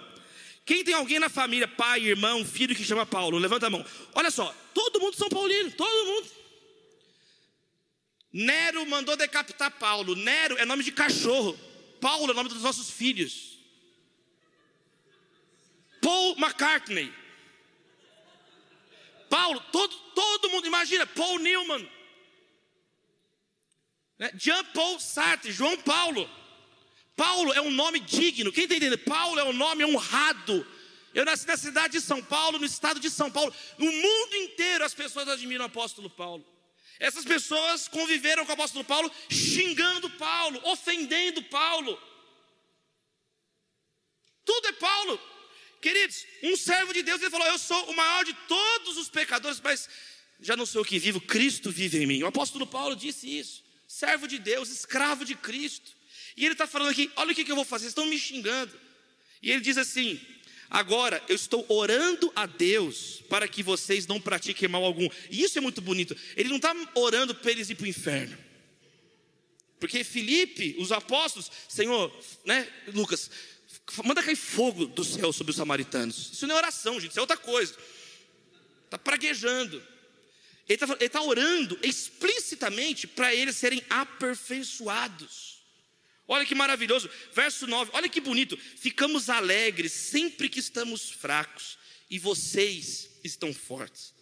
[0.66, 3.38] Quem tem alguém na família, pai, irmão, filho que chama Paulo?
[3.38, 3.86] Levanta a mão.
[4.14, 6.43] Olha só, todo mundo são paulinos, todo mundo.
[8.34, 10.16] Nero mandou decapitar Paulo.
[10.16, 11.58] Nero é nome de cachorro.
[12.02, 13.60] Paulo é nome dos nossos filhos.
[16.02, 17.14] Paul McCartney.
[19.30, 21.90] Paulo, todo, todo mundo, imagina, Paul Newman.
[24.18, 24.32] Né?
[24.36, 26.30] Jean Paul Sartre, João Paulo.
[27.16, 28.52] Paulo é um nome digno.
[28.52, 29.00] Quem está entendendo?
[29.00, 30.66] Paulo é um nome honrado.
[31.14, 33.54] Eu nasci na cidade de São Paulo, no estado de São Paulo.
[33.78, 36.44] No mundo inteiro as pessoas admiram o apóstolo Paulo.
[37.00, 42.02] Essas pessoas conviveram com o apóstolo Paulo, xingando Paulo, ofendendo Paulo.
[44.46, 45.20] Tudo é Paulo.
[45.82, 49.60] Queridos, um servo de Deus, ele falou: Eu sou o maior de todos os pecadores,
[49.62, 49.90] mas
[50.40, 52.24] já não sou eu que vivo, Cristo vive em mim.
[52.24, 55.96] O apóstolo Paulo disse isso servo de Deus, escravo de Cristo.
[56.36, 58.18] E ele está falando aqui: olha o que, que eu vou fazer, vocês estão me
[58.18, 58.80] xingando.
[59.42, 60.20] E ele diz assim:
[60.74, 65.08] agora eu estou orando a Deus para que vocês não pratiquem mal algum.
[65.30, 66.14] E isso é muito bonito.
[66.36, 68.38] Ele não está orando para eles ir para o inferno.
[69.80, 72.12] Porque Felipe, os apóstolos, Senhor,
[72.46, 73.30] né, Lucas,
[74.04, 76.32] manda cair fogo do céu sobre os samaritanos.
[76.34, 77.76] Isso não é oração, gente, isso é outra coisa.
[78.86, 79.82] Está praguejando.
[80.68, 85.53] Ele está tá orando explicitamente para eles serem aperfeiçoados.
[86.28, 88.58] Olha que maravilhoso, verso 9, olha que bonito.
[88.58, 91.78] Ficamos alegres sempre que estamos fracos
[92.10, 94.14] e vocês estão fortes.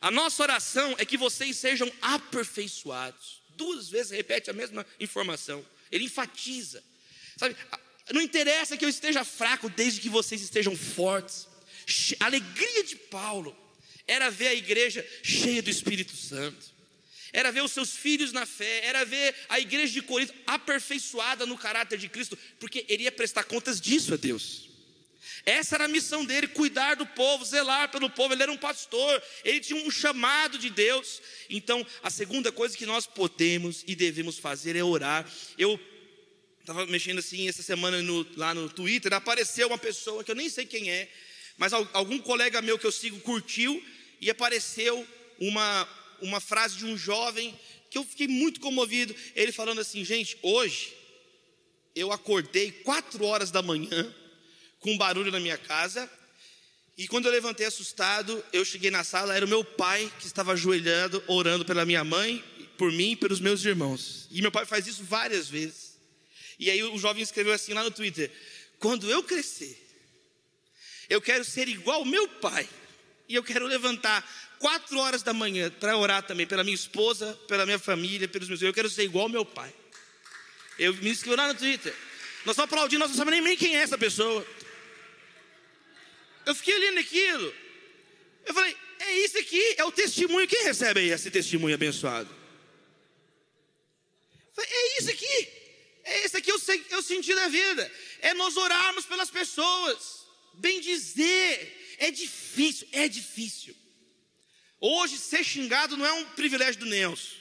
[0.00, 3.42] A nossa oração é que vocês sejam aperfeiçoados.
[3.50, 5.64] Duas vezes repete a mesma informação.
[5.90, 6.82] Ele enfatiza.
[7.36, 7.56] Sabe,
[8.12, 11.48] não interessa que eu esteja fraco desde que vocês estejam fortes.
[12.20, 13.56] A alegria de Paulo
[14.06, 16.72] era ver a igreja cheia do Espírito Santo,
[17.36, 21.58] era ver os seus filhos na fé, era ver a igreja de Corinto aperfeiçoada no
[21.58, 24.70] caráter de Cristo, porque ele ia prestar contas disso a Deus.
[25.44, 28.32] Essa era a missão dele, cuidar do povo, zelar pelo povo.
[28.32, 31.20] Ele era um pastor, ele tinha um chamado de Deus.
[31.50, 35.30] Então, a segunda coisa que nós podemos e devemos fazer é orar.
[35.58, 35.78] Eu
[36.60, 40.48] estava mexendo assim essa semana no, lá no Twitter, apareceu uma pessoa que eu nem
[40.48, 41.06] sei quem é,
[41.58, 43.84] mas algum colega meu que eu sigo curtiu
[44.22, 45.06] e apareceu
[45.38, 45.86] uma,
[46.20, 47.58] uma frase de um jovem
[47.90, 49.14] que eu fiquei muito comovido.
[49.34, 50.92] Ele falando assim: gente, hoje
[51.94, 54.14] eu acordei quatro horas da manhã
[54.80, 56.10] com um barulho na minha casa.
[56.98, 60.52] E quando eu levantei assustado, eu cheguei na sala, era o meu pai que estava
[60.52, 62.42] ajoelhando, orando pela minha mãe,
[62.78, 64.26] por mim e pelos meus irmãos.
[64.30, 65.96] E meu pai faz isso várias vezes.
[66.58, 68.30] E aí o jovem escreveu assim lá no Twitter:
[68.78, 69.86] Quando eu crescer,
[71.08, 72.68] eu quero ser igual ao meu pai
[73.28, 74.24] e eu quero levantar
[74.58, 78.62] quatro horas da manhã para orar também pela minha esposa, pela minha família, pelos meus.
[78.62, 79.72] Eu quero ser igual ao meu pai.
[80.78, 81.94] Eu me inscrevi lá no Twitter.
[82.44, 84.46] Nós estamos aplaudindo, nós não sabemos nem quem é essa pessoa.
[86.44, 87.54] Eu fiquei lendo aquilo.
[88.44, 90.46] Eu falei, é isso aqui, é o testemunho.
[90.46, 92.28] Quem recebe aí esse testemunho abençoado?
[94.54, 95.48] Falei, é isso aqui.
[96.04, 97.92] É esse aqui é o sentido da vida.
[98.20, 100.24] É nós orarmos pelas pessoas.
[100.54, 101.96] Bem dizer.
[101.98, 103.74] É difícil, é difícil.
[104.80, 107.34] Hoje ser xingado não é um privilégio do Nelson.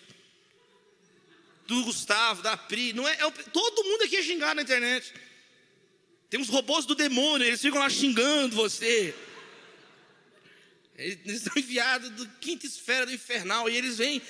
[1.67, 5.13] Do Gustavo, da Pri, não é, é todo mundo aqui é xingado na internet.
[6.29, 9.13] Tem uns robôs do demônio, eles ficam lá xingando você.
[10.97, 14.21] Eles são enviados do quinta esfera do infernal e eles vêm.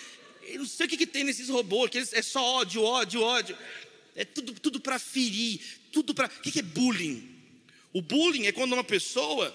[0.44, 3.22] Eu não sei o que, que tem nesses robôs, que eles, é só ódio, ódio,
[3.22, 3.58] ódio.
[4.16, 6.28] É tudo, tudo para ferir, tudo para.
[6.28, 7.36] O que, que é bullying?
[7.94, 9.54] O bullying é quando uma pessoa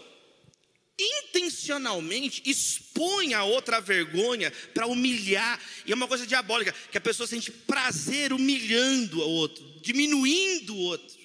[1.01, 7.27] intencionalmente expõe a outra vergonha para humilhar, e é uma coisa diabólica, que a pessoa
[7.27, 11.19] sente prazer humilhando o outro, diminuindo o outro,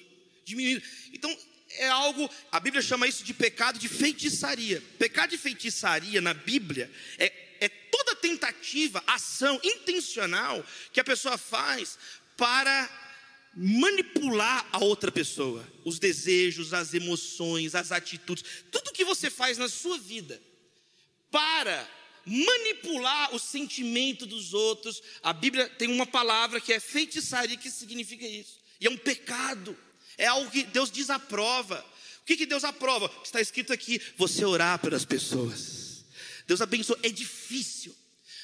[0.44, 0.82] diminuindo.
[1.12, 1.36] Então,
[1.78, 4.82] é algo, a Bíblia chama isso de pecado de feitiçaria.
[4.98, 11.98] Pecado de feitiçaria na Bíblia é, é toda tentativa, ação intencional que a pessoa faz
[12.36, 13.05] para
[13.56, 19.68] manipular a outra pessoa, os desejos, as emoções, as atitudes, tudo que você faz na
[19.68, 20.40] sua vida
[21.30, 21.88] para
[22.26, 25.02] manipular o sentimento dos outros.
[25.22, 28.60] A Bíblia tem uma palavra que é feitiçaria que significa isso.
[28.78, 29.76] E é um pecado.
[30.18, 31.84] É algo que Deus desaprova.
[32.20, 33.10] O que, que Deus aprova?
[33.24, 36.04] Está escrito aqui: você orar pelas pessoas.
[36.46, 36.98] Deus abençoa.
[37.02, 37.94] É difícil,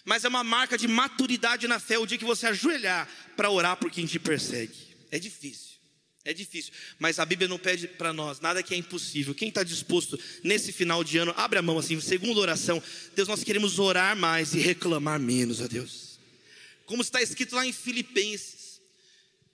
[0.05, 3.77] mas é uma marca de maturidade na fé o dia que você ajoelhar para orar
[3.77, 4.92] por quem te persegue.
[5.13, 5.81] É difícil.
[6.25, 9.35] É difícil, mas a Bíblia não pede para nós nada que é impossível.
[9.35, 12.81] Quem está disposto nesse final de ano, abre a mão assim, segunda oração.
[13.17, 16.21] Deus, nós queremos orar mais e reclamar menos a Deus.
[16.87, 18.81] Como está escrito lá em Filipenses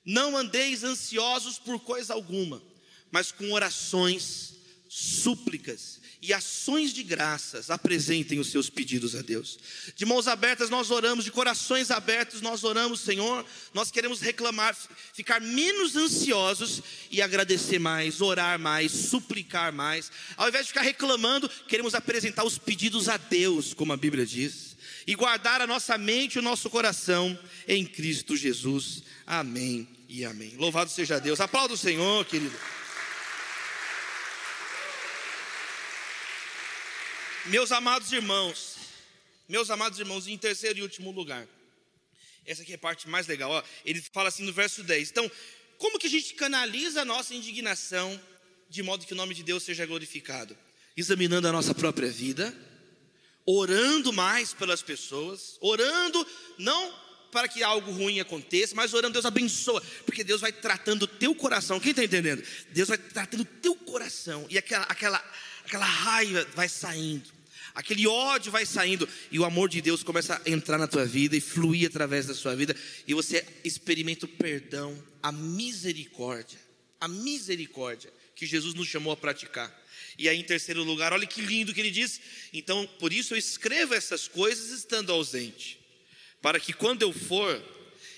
[0.05, 2.63] não andeis ansiosos por coisa alguma,
[3.11, 4.55] mas com orações,
[4.89, 9.59] súplicas e ações de graças apresentem os seus pedidos a Deus.
[9.95, 13.45] De mãos abertas nós oramos, de corações abertos nós oramos, Senhor.
[13.73, 14.77] Nós queremos reclamar,
[15.13, 20.11] ficar menos ansiosos e agradecer mais, orar mais, suplicar mais.
[20.37, 24.77] Ao invés de ficar reclamando, queremos apresentar os pedidos a Deus, como a Bíblia diz,
[25.07, 29.05] e guardar a nossa mente e o nosso coração em Cristo Jesus.
[29.25, 30.55] Amém e amém.
[30.57, 31.41] Louvado seja Deus.
[31.41, 32.57] Aplauda o Senhor, querido.
[37.49, 38.77] Meus amados irmãos,
[39.49, 41.49] meus amados irmãos, em terceiro e último lugar,
[42.45, 45.11] essa aqui é a parte mais legal, ó, ele fala assim no verso 10.
[45.11, 45.31] Então,
[45.79, 48.21] como que a gente canaliza a nossa indignação
[48.69, 50.55] de modo que o nome de Deus seja glorificado?
[50.95, 52.55] Examinando a nossa própria vida,
[53.47, 56.27] orando mais pelas pessoas, orando
[56.59, 56.95] não
[57.33, 61.35] para que algo ruim aconteça, mas orando, Deus abençoa, porque Deus vai tratando o teu
[61.35, 61.81] coração.
[61.81, 62.43] Quem está entendendo?
[62.73, 65.33] Deus vai tratando o teu coração, e aquela, aquela,
[65.65, 67.38] aquela raiva vai saindo,
[67.79, 71.37] aquele ódio vai saindo, e o amor de Deus começa a entrar na tua vida
[71.37, 72.75] e fluir através da sua vida,
[73.07, 76.59] e você experimenta o perdão, a misericórdia,
[77.01, 79.73] a misericórdia que Jesus nos chamou a praticar.
[80.19, 82.21] E aí, em terceiro lugar, olha que lindo que ele diz:
[82.53, 85.79] então, por isso eu escrevo essas coisas estando ausente
[86.43, 87.63] para que quando eu for,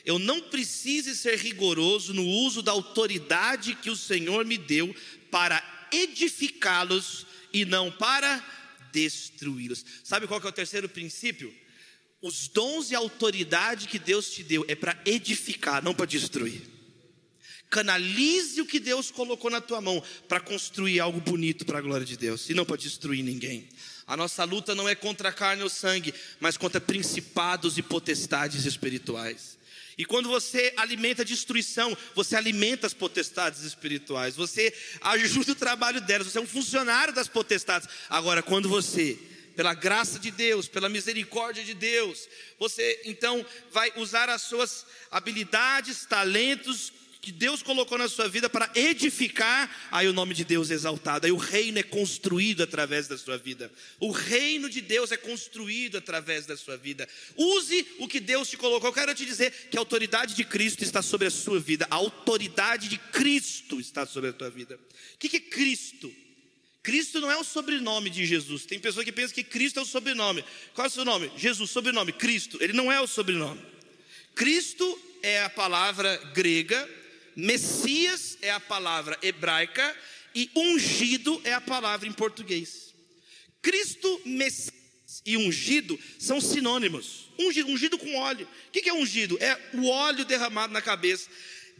[0.07, 4.95] eu não precise ser rigoroso no uso da autoridade que o Senhor me deu
[5.31, 8.43] para edificá-los e não para
[8.93, 9.85] destruí-los.
[10.05, 11.55] Sabe qual é o terceiro princípio?
[12.23, 16.63] Os dons e autoridade que Deus te deu é para edificar, não para destruir.
[17.71, 22.05] Canalize o que Deus colocou na tua mão para construir algo bonito para a glória
[22.05, 23.69] de Deus e não para destruir ninguém.
[24.09, 28.65] A nossa luta não é contra a carne ou sangue, mas contra principados e potestades
[28.65, 29.57] espirituais.
[30.01, 36.01] E quando você alimenta a destruição, você alimenta as potestades espirituais, você ajuda o trabalho
[36.01, 37.87] delas, você é um funcionário das potestades.
[38.09, 39.19] Agora, quando você,
[39.55, 42.27] pela graça de Deus, pela misericórdia de Deus,
[42.59, 48.71] você então vai usar as suas habilidades, talentos, que Deus colocou na sua vida para
[48.75, 53.19] edificar, aí o nome de Deus é exaltado, aí o reino é construído através da
[53.19, 53.71] sua vida.
[53.99, 57.07] O reino de Deus é construído através da sua vida.
[57.37, 58.89] Use o que Deus te colocou.
[58.89, 61.87] Eu quero te dizer que a autoridade de Cristo está sobre a sua vida.
[61.91, 64.79] A autoridade de Cristo está sobre a tua vida.
[65.15, 66.11] O que é Cristo?
[66.83, 68.65] Cristo não é o sobrenome de Jesus.
[68.65, 70.43] Tem pessoa que pensa que Cristo é o sobrenome.
[70.73, 71.31] Qual é o seu nome?
[71.37, 72.57] Jesus, sobrenome, Cristo.
[72.63, 73.61] Ele não é o sobrenome.
[74.35, 76.89] Cristo é a palavra grega
[77.41, 79.97] Messias é a palavra hebraica
[80.35, 82.95] e ungido é a palavra em português.
[83.63, 84.81] Cristo, Messias
[85.25, 87.31] e ungido são sinônimos.
[87.39, 88.47] Ungido, ungido com óleo.
[88.69, 89.39] O que é ungido?
[89.41, 91.29] É o óleo derramado na cabeça.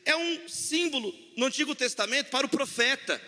[0.05, 3.21] É um símbolo no Antigo Testamento para o profeta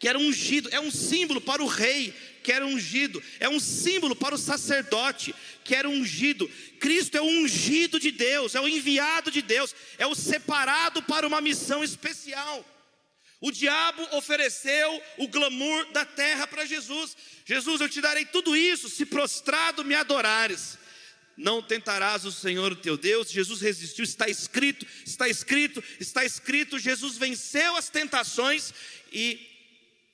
[0.00, 4.16] que era ungido, é um símbolo para o rei, que era ungido, é um símbolo
[4.16, 6.50] para o sacerdote, que era ungido.
[6.80, 11.26] Cristo é o ungido de Deus, é o enviado de Deus, é o separado para
[11.26, 12.64] uma missão especial.
[13.42, 17.14] O diabo ofereceu o glamour da terra para Jesus.
[17.44, 20.78] Jesus, eu te darei tudo isso se prostrado me adorares.
[21.36, 23.30] Não tentarás o Senhor teu Deus.
[23.30, 26.78] Jesus resistiu, está escrito, está escrito, está escrito.
[26.78, 28.72] Jesus venceu as tentações
[29.12, 29.49] e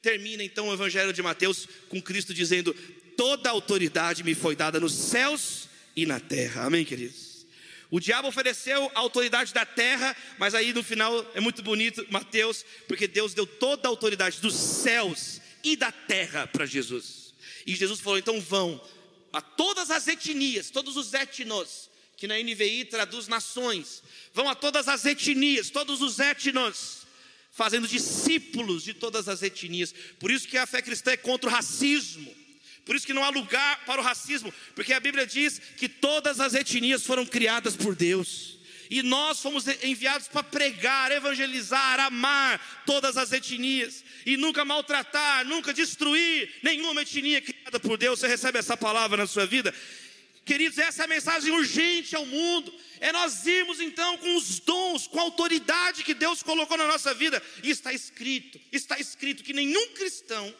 [0.06, 2.72] termina então o Evangelho de Mateus com Cristo dizendo:
[3.16, 6.64] Toda autoridade me foi dada nos céus e na terra.
[6.64, 7.44] Amém, queridos?
[7.90, 12.64] O diabo ofereceu a autoridade da terra, mas aí no final é muito bonito, Mateus,
[12.86, 17.34] porque Deus deu toda a autoridade dos céus e da terra para Jesus.
[17.66, 18.80] E Jesus falou: então vão
[19.32, 24.86] a todas as etnias, todos os etnos, que na NVI traduz nações, vão a todas
[24.86, 27.05] as etnias, todos os etnos,
[27.56, 29.94] fazendo discípulos de todas as etnias.
[30.20, 32.32] Por isso que a fé cristã é contra o racismo.
[32.84, 36.38] Por isso que não há lugar para o racismo, porque a Bíblia diz que todas
[36.38, 38.58] as etnias foram criadas por Deus.
[38.90, 45.72] E nós fomos enviados para pregar, evangelizar, amar todas as etnias e nunca maltratar, nunca
[45.72, 48.20] destruir nenhuma etnia criada por Deus.
[48.20, 49.74] Você recebe essa palavra na sua vida?
[50.46, 52.72] Queridos, essa é a mensagem urgente ao mundo.
[53.00, 57.12] É nós irmos então com os dons, com a autoridade que Deus colocou na nossa
[57.12, 57.42] vida.
[57.64, 60.54] E está escrito, está escrito que nenhum cristão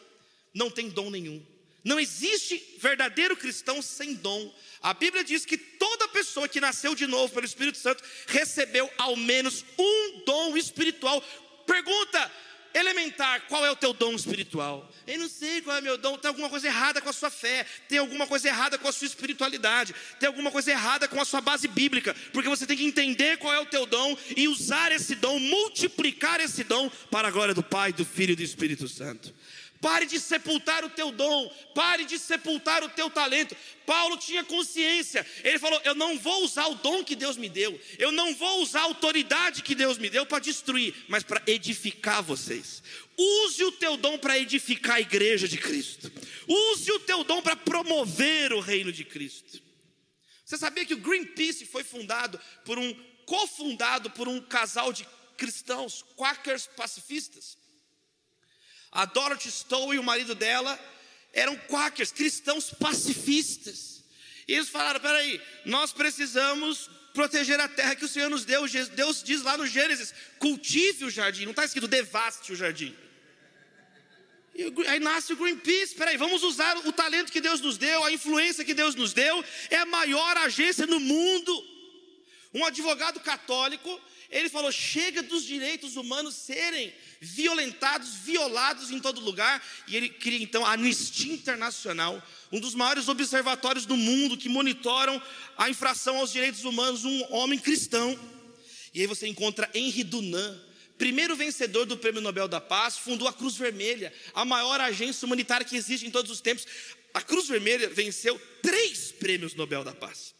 [0.53, 1.41] não tem dom nenhum.
[1.85, 4.53] Não existe verdadeiro cristão sem dom.
[4.81, 9.15] A Bíblia diz que toda pessoa que nasceu de novo pelo Espírito Santo recebeu ao
[9.15, 11.21] menos um dom espiritual.
[11.65, 12.29] Pergunta
[12.77, 14.91] elementar: qual é o teu dom espiritual?
[15.05, 16.17] Eu não sei qual é o meu dom.
[16.17, 19.07] Tem alguma coisa errada com a sua fé, tem alguma coisa errada com a sua
[19.07, 23.37] espiritualidade, tem alguma coisa errada com a sua base bíblica, porque você tem que entender
[23.37, 27.53] qual é o teu dom e usar esse dom, multiplicar esse dom para a glória
[27.53, 29.33] do Pai, do Filho e do Espírito Santo.
[29.79, 33.55] Pare de sepultar o teu dom, pare de sepultar o teu talento.
[33.85, 37.79] Paulo tinha consciência, ele falou: Eu não vou usar o dom que Deus me deu,
[37.99, 42.23] eu não vou usar a autoridade que Deus me deu para destruir, mas para edificar
[42.23, 42.81] vocês.
[43.17, 46.11] Use o teu dom para edificar a igreja de Cristo,
[46.47, 49.61] use o teu dom para promover o reino de Cristo.
[50.43, 52.93] Você sabia que o Greenpeace foi fundado por um,
[53.25, 55.05] cofundado por um casal de
[55.37, 57.57] cristãos, quakers pacifistas?
[58.97, 60.77] A Dorothy Stowe e o marido dela
[61.31, 64.03] eram quakers, cristãos pacifistas.
[64.47, 68.67] E eles falaram: peraí, nós precisamos proteger a terra que o Senhor nos deu.
[68.95, 72.97] Deus diz lá no Gênesis: cultive o jardim, não está escrito devaste o jardim.
[74.55, 75.93] E aí nasce o Greenpeace.
[75.93, 79.45] Peraí, vamos usar o talento que Deus nos deu, a influência que Deus nos deu.
[79.69, 81.76] É a maior agência no mundo.
[82.53, 89.63] Um advogado católico, ele falou: chega dos direitos humanos serem violentados, violados em todo lugar,
[89.87, 92.21] e ele cria então a Anistia Internacional,
[92.51, 95.21] um dos maiores observatórios do mundo que monitoram
[95.57, 98.17] a infração aos direitos humanos, um homem cristão.
[98.93, 100.57] E aí você encontra Henri Dunant,
[100.97, 105.65] primeiro vencedor do Prêmio Nobel da Paz, fundou a Cruz Vermelha, a maior agência humanitária
[105.65, 106.65] que existe em todos os tempos.
[107.13, 110.36] A Cruz Vermelha venceu três prêmios Nobel da Paz.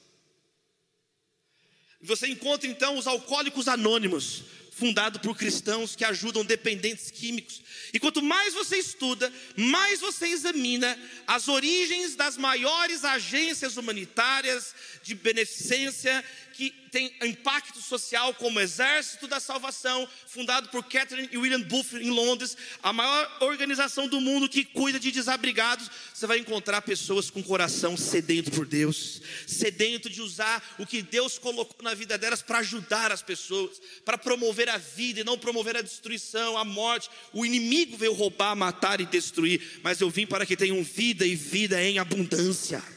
[2.01, 7.63] Você encontra então os alcoólicos anônimos, fundado por cristãos que ajudam dependentes químicos.
[7.91, 15.15] E quanto mais você estuda, mais você examina as origens das maiores agências humanitárias de
[15.15, 16.23] beneficência
[16.57, 22.09] que tem impacto social como Exército da Salvação, fundado por Catherine e William Booth em
[22.09, 25.87] Londres, a maior organização do mundo que cuida de desabrigados.
[26.11, 31.37] Você vai encontrar pessoas com coração sedento por Deus, sedento de usar o que Deus
[31.37, 35.77] colocou na vida delas para ajudar as pessoas, para promover a vida e não promover
[35.77, 37.07] a destruição, a morte.
[37.31, 41.35] O inimigo veio roubar, matar e destruir, mas eu vim para que tenham vida e
[41.35, 42.96] vida em abundância.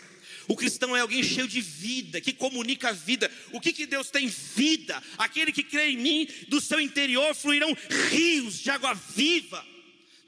[0.51, 3.31] O cristão é alguém cheio de vida, que comunica a vida.
[3.53, 4.27] O que, que Deus tem?
[4.27, 5.01] Vida.
[5.17, 7.73] Aquele que crê em mim, do seu interior fluirão
[8.11, 9.65] rios de água viva.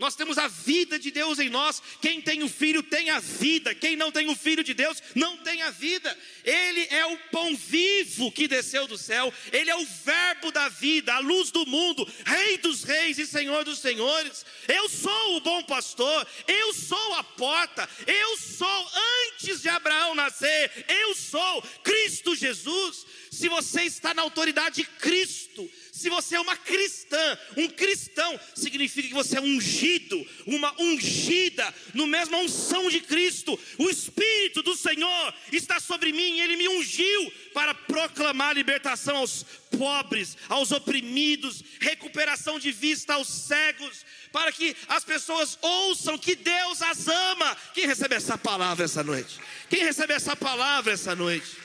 [0.03, 1.81] Nós temos a vida de Deus em nós.
[2.01, 3.73] Quem tem o filho tem a vida.
[3.73, 6.19] Quem não tem o filho de Deus não tem a vida.
[6.45, 9.33] Ele é o pão vivo que desceu do céu.
[9.53, 13.65] Ele é o verbo da vida, a luz do mundo, Rei dos reis e Senhor
[13.65, 14.45] dos senhores.
[14.67, 16.27] Eu sou o bom pastor.
[16.49, 17.89] Eu sou a porta.
[18.05, 18.91] Eu sou
[19.37, 20.85] antes de Abraão nascer.
[20.89, 23.07] Eu sou Cristo Jesus.
[23.31, 25.71] Se você está na autoridade de Cristo,
[26.03, 32.09] Se você é uma cristã, um cristão, significa que você é ungido, uma ungida, no
[32.09, 33.57] mesmo unção de Cristo.
[33.79, 39.47] O Espírito do Senhor está sobre mim, ele me ungiu para proclamar libertação aos
[39.79, 46.83] pobres, aos oprimidos, recuperação de vista aos cegos, para que as pessoas ouçam que Deus
[46.83, 47.57] as ama.
[47.75, 49.39] Quem recebe essa palavra essa noite?
[49.71, 51.57] Quem recebe essa palavra essa noite?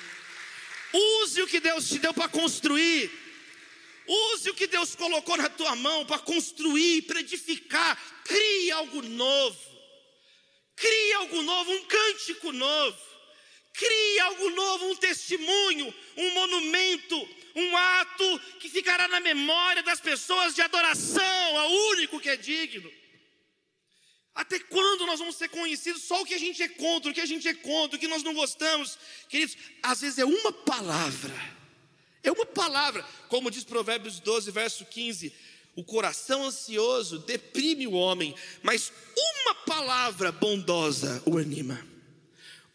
[0.94, 3.26] Use o que Deus te deu para construir.
[4.08, 7.98] Use o que Deus colocou na tua mão para construir, para edificar.
[8.24, 9.60] Crie algo novo.
[10.76, 12.98] Crie algo novo, um cântico novo.
[13.74, 20.56] Crie algo novo, um testemunho, um monumento, um ato que ficará na memória das pessoas
[20.56, 22.92] de adoração ao único que é digno.
[24.34, 27.22] Até quando nós vamos ser conhecidos só o que a gente é contra, o que
[27.22, 28.98] a gente é contra, o que nós não gostamos?
[29.28, 31.57] Queridos, às vezes é uma palavra
[32.24, 35.34] é uma palavra, como diz Provérbios 12, verso 15:
[35.76, 41.80] o coração ansioso deprime o homem, mas uma palavra bondosa o anima.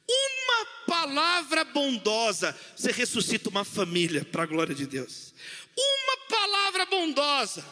[0.08, 5.34] Uma palavra bondosa, você ressuscita uma família para a glória de Deus.
[5.76, 7.64] Uma palavra bondosa,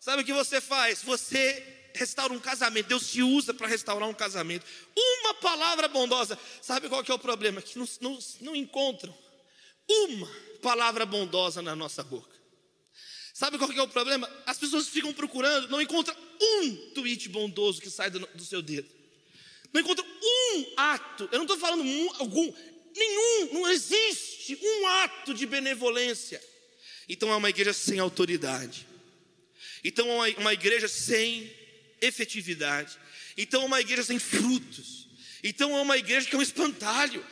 [0.00, 1.02] sabe o que você faz?
[1.02, 1.62] Você
[1.94, 4.64] restaura um casamento, Deus te usa para restaurar um casamento.
[4.96, 7.60] Uma palavra bondosa, sabe qual que é o problema?
[7.60, 9.14] Que não, não, não encontram
[9.90, 10.30] uma
[10.62, 12.38] palavra bondosa na nossa boca.
[13.34, 14.30] Sabe qual que é o problema?
[14.46, 18.88] As pessoas ficam procurando, não encontram um tweet bondoso que sai do, do seu dedo.
[19.72, 21.28] Não encontram um ato.
[21.32, 22.52] Eu não estou falando um, algum,
[22.94, 26.42] nenhum, não existe um ato de benevolência.
[27.08, 28.86] Então é uma igreja sem autoridade.
[29.82, 31.50] Então é uma, uma igreja sem
[32.00, 32.98] efetividade.
[33.36, 35.08] Então é uma igreja sem frutos.
[35.42, 37.24] Então é uma igreja que é um espantalho.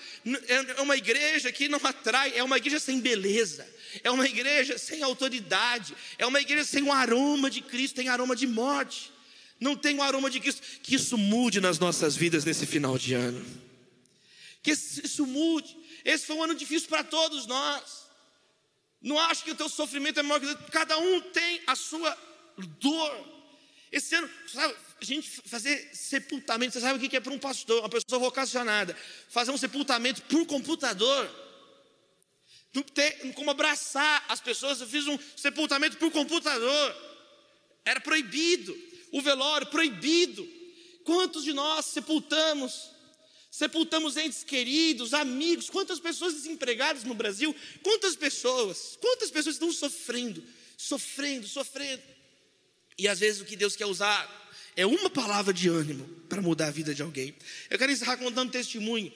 [0.47, 3.67] É uma igreja que não atrai, é uma igreja sem beleza,
[4.03, 8.35] é uma igreja sem autoridade, é uma igreja sem o aroma de Cristo, tem aroma
[8.35, 9.13] de morte,
[9.61, 10.63] não tem o aroma de Cristo.
[10.83, 13.45] Que isso mude nas nossas vidas nesse final de ano,
[14.63, 15.77] que isso mude.
[16.05, 18.09] Esse foi um ano difícil para todos nós.
[19.01, 22.17] Não acho que o teu sofrimento é maior que cada um tem a sua
[22.81, 23.38] dor.
[23.91, 27.81] Esse ano, sabe, a gente fazer sepultamento, você sabe o que é para um pastor,
[27.81, 28.97] uma pessoa vocacionada,
[29.29, 31.31] fazer um sepultamento por computador.
[32.75, 36.97] Não ter como abraçar as pessoas, eu fiz um sepultamento por computador.
[37.85, 38.77] Era proibido.
[39.11, 40.47] O velório, proibido.
[41.05, 42.91] Quantos de nós sepultamos?
[43.51, 50.45] Sepultamos entes queridos, amigos, quantas pessoas desempregadas no Brasil, quantas pessoas, quantas pessoas estão sofrendo,
[50.77, 52.03] sofrendo, sofrendo.
[52.99, 54.29] E às vezes o que Deus quer usar
[54.77, 57.35] é uma palavra de ânimo para mudar a vida de alguém.
[57.71, 59.13] Eu quero encerrar contando um testemunho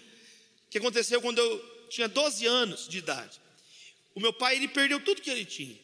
[0.70, 3.41] que aconteceu quando eu tinha 12 anos de idade.
[4.14, 5.76] O meu pai, ele perdeu tudo que ele tinha.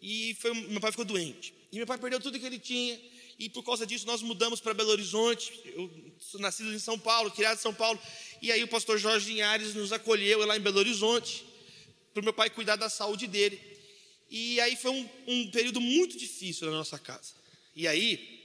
[0.00, 1.52] E foi, meu pai ficou doente.
[1.70, 2.98] E meu pai perdeu tudo que ele tinha.
[3.38, 5.52] E por causa disso nós mudamos para Belo Horizonte.
[5.66, 8.00] Eu sou nascido em São Paulo, criado em São Paulo.
[8.40, 11.44] E aí o pastor Jorge Linhares nos acolheu lá em Belo Horizonte.
[12.12, 13.71] Para o meu pai cuidar da saúde dele.
[14.32, 17.34] E aí foi um, um período muito difícil na nossa casa.
[17.76, 18.42] E aí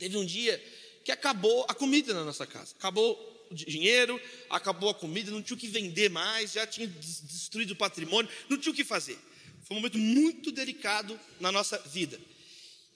[0.00, 0.58] Teve um dia
[1.04, 2.74] que acabou a comida na nossa casa.
[2.78, 4.18] Acabou o dinheiro,
[4.48, 8.56] acabou a comida, não tinha o que vender mais, já tinha destruído o patrimônio, não
[8.56, 9.18] tinha o que fazer.
[9.62, 12.18] Foi um momento muito delicado na nossa vida.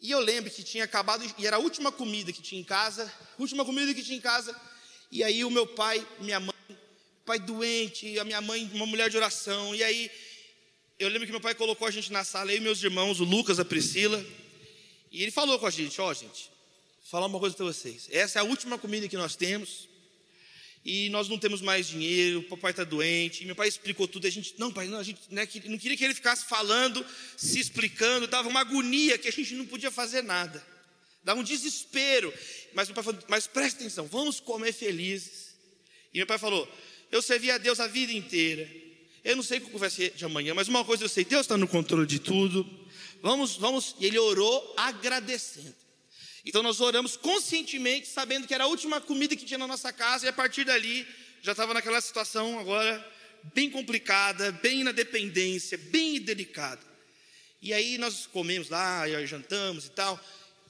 [0.00, 3.12] E eu lembro que tinha acabado, e era a última comida que tinha em casa,
[3.38, 4.58] última comida que tinha em casa.
[5.12, 6.54] E aí o meu pai, minha mãe,
[7.26, 9.74] pai doente, a minha mãe, uma mulher de oração.
[9.74, 10.10] E aí
[10.98, 13.24] eu lembro que meu pai colocou a gente na sala, eu e meus irmãos, o
[13.24, 14.24] Lucas, a Priscila.
[15.10, 16.50] E ele falou com a gente: Ó, oh, gente,
[17.10, 18.08] falar uma coisa para vocês.
[18.10, 19.88] Essa é a última comida que nós temos.
[20.84, 23.42] E nós não temos mais dinheiro, o papai está doente.
[23.42, 24.26] E meu pai explicou tudo.
[24.26, 27.04] A gente, não, pai, não, a gente né, não queria que ele ficasse falando,
[27.36, 28.26] se explicando.
[28.26, 30.64] Dava uma agonia que a gente não podia fazer nada.
[31.24, 32.32] Dava um desespero.
[32.74, 35.54] Mas meu pai falou, mas presta atenção, vamos comer felizes.
[36.12, 36.68] E meu pai falou,
[37.10, 38.68] eu servi a Deus a vida inteira.
[39.24, 41.42] Eu não sei o que vai ser de amanhã, mas uma coisa eu sei, Deus
[41.42, 42.68] está no controle de tudo.
[43.22, 43.96] Vamos, vamos.
[43.98, 45.74] E ele orou agradecendo.
[46.44, 50.26] Então nós oramos conscientemente, sabendo que era a última comida que tinha na nossa casa,
[50.26, 51.06] e a partir dali
[51.42, 53.12] já estava naquela situação agora
[53.54, 56.82] bem complicada, bem na dependência, bem delicada.
[57.62, 60.20] E aí nós comemos lá, jantamos e tal.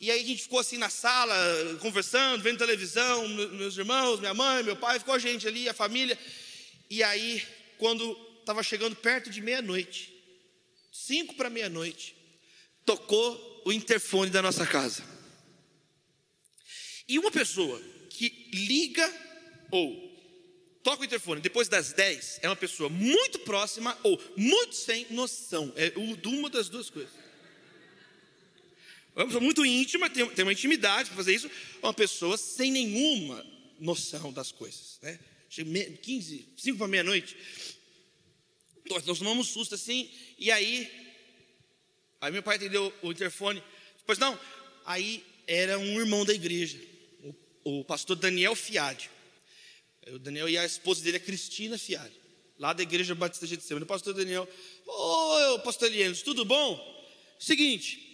[0.00, 1.34] E aí a gente ficou assim na sala,
[1.80, 6.16] conversando, vendo televisão, meus irmãos, minha mãe, meu pai, ficou a gente ali, a família.
[6.88, 7.42] E aí,
[7.78, 10.14] quando estava chegando perto de meia-noite,
[10.92, 12.14] cinco para meia-noite,
[12.84, 15.02] tocou o interfone da nossa casa.
[17.08, 17.80] E uma pessoa
[18.10, 19.12] que liga
[19.70, 20.14] ou
[20.82, 25.72] toca o interfone depois das 10 é uma pessoa muito próxima ou muito sem noção.
[25.74, 27.12] É uma das duas coisas.
[29.16, 31.50] uma pessoa muito íntima, tem, tem uma intimidade para fazer isso,
[31.82, 33.44] uma pessoa sem nenhuma
[33.80, 34.98] noção das coisas.
[35.02, 35.18] Né?
[36.02, 37.36] 15, 5 para meia-noite.
[38.90, 40.90] Nós, tomamos susto assim, e aí,
[42.20, 43.62] aí meu pai atendeu o interfone.
[44.04, 44.38] Pois não,
[44.84, 46.78] aí era um irmão da igreja,
[47.64, 49.10] o, o pastor Daniel Fiade.
[50.08, 52.12] O Daniel e a esposa dele, a Cristina Fiade,
[52.58, 53.84] lá da igreja Batista de Semana.
[53.84, 54.46] O pastor Daniel,
[54.86, 56.78] ô pastor Elianos, tudo bom?
[57.38, 58.04] Seguinte,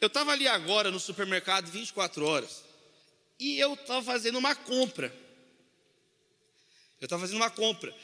[0.00, 2.62] eu estava ali agora no supermercado 24 horas
[3.38, 5.14] e eu estava fazendo uma compra.
[7.00, 7.94] Eu estava fazendo uma compra.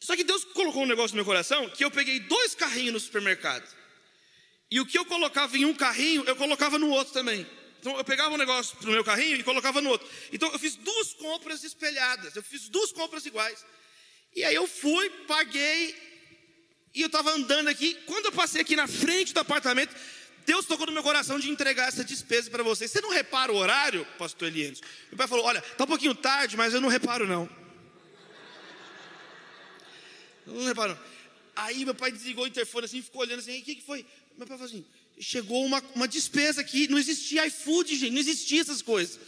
[0.00, 3.00] Só que Deus colocou um negócio no meu coração que eu peguei dois carrinhos no
[3.00, 3.66] supermercado.
[4.70, 7.46] E o que eu colocava em um carrinho, eu colocava no outro também.
[7.80, 10.08] Então eu pegava um negócio no meu carrinho e colocava no outro.
[10.32, 13.64] Então eu fiz duas compras espelhadas, eu fiz duas compras iguais.
[14.34, 15.96] E aí eu fui, paguei,
[16.94, 17.94] e eu estava andando aqui.
[18.06, 19.94] Quando eu passei aqui na frente do apartamento,
[20.44, 22.90] Deus tocou no meu coração de entregar essa despesa para vocês.
[22.90, 24.80] Você não repara o horário, pastor Elianos?
[25.08, 27.48] Meu pai falou: Olha, está um pouquinho tarde, mas eu não reparo não.
[30.48, 30.98] Não reparo.
[31.54, 34.04] Aí meu pai desligou o interfone assim, ficou olhando assim: O que, que foi?
[34.36, 34.84] Meu pai falou assim:
[35.20, 39.18] chegou uma, uma despesa aqui, não existia iFood, gente, não existia essas coisas.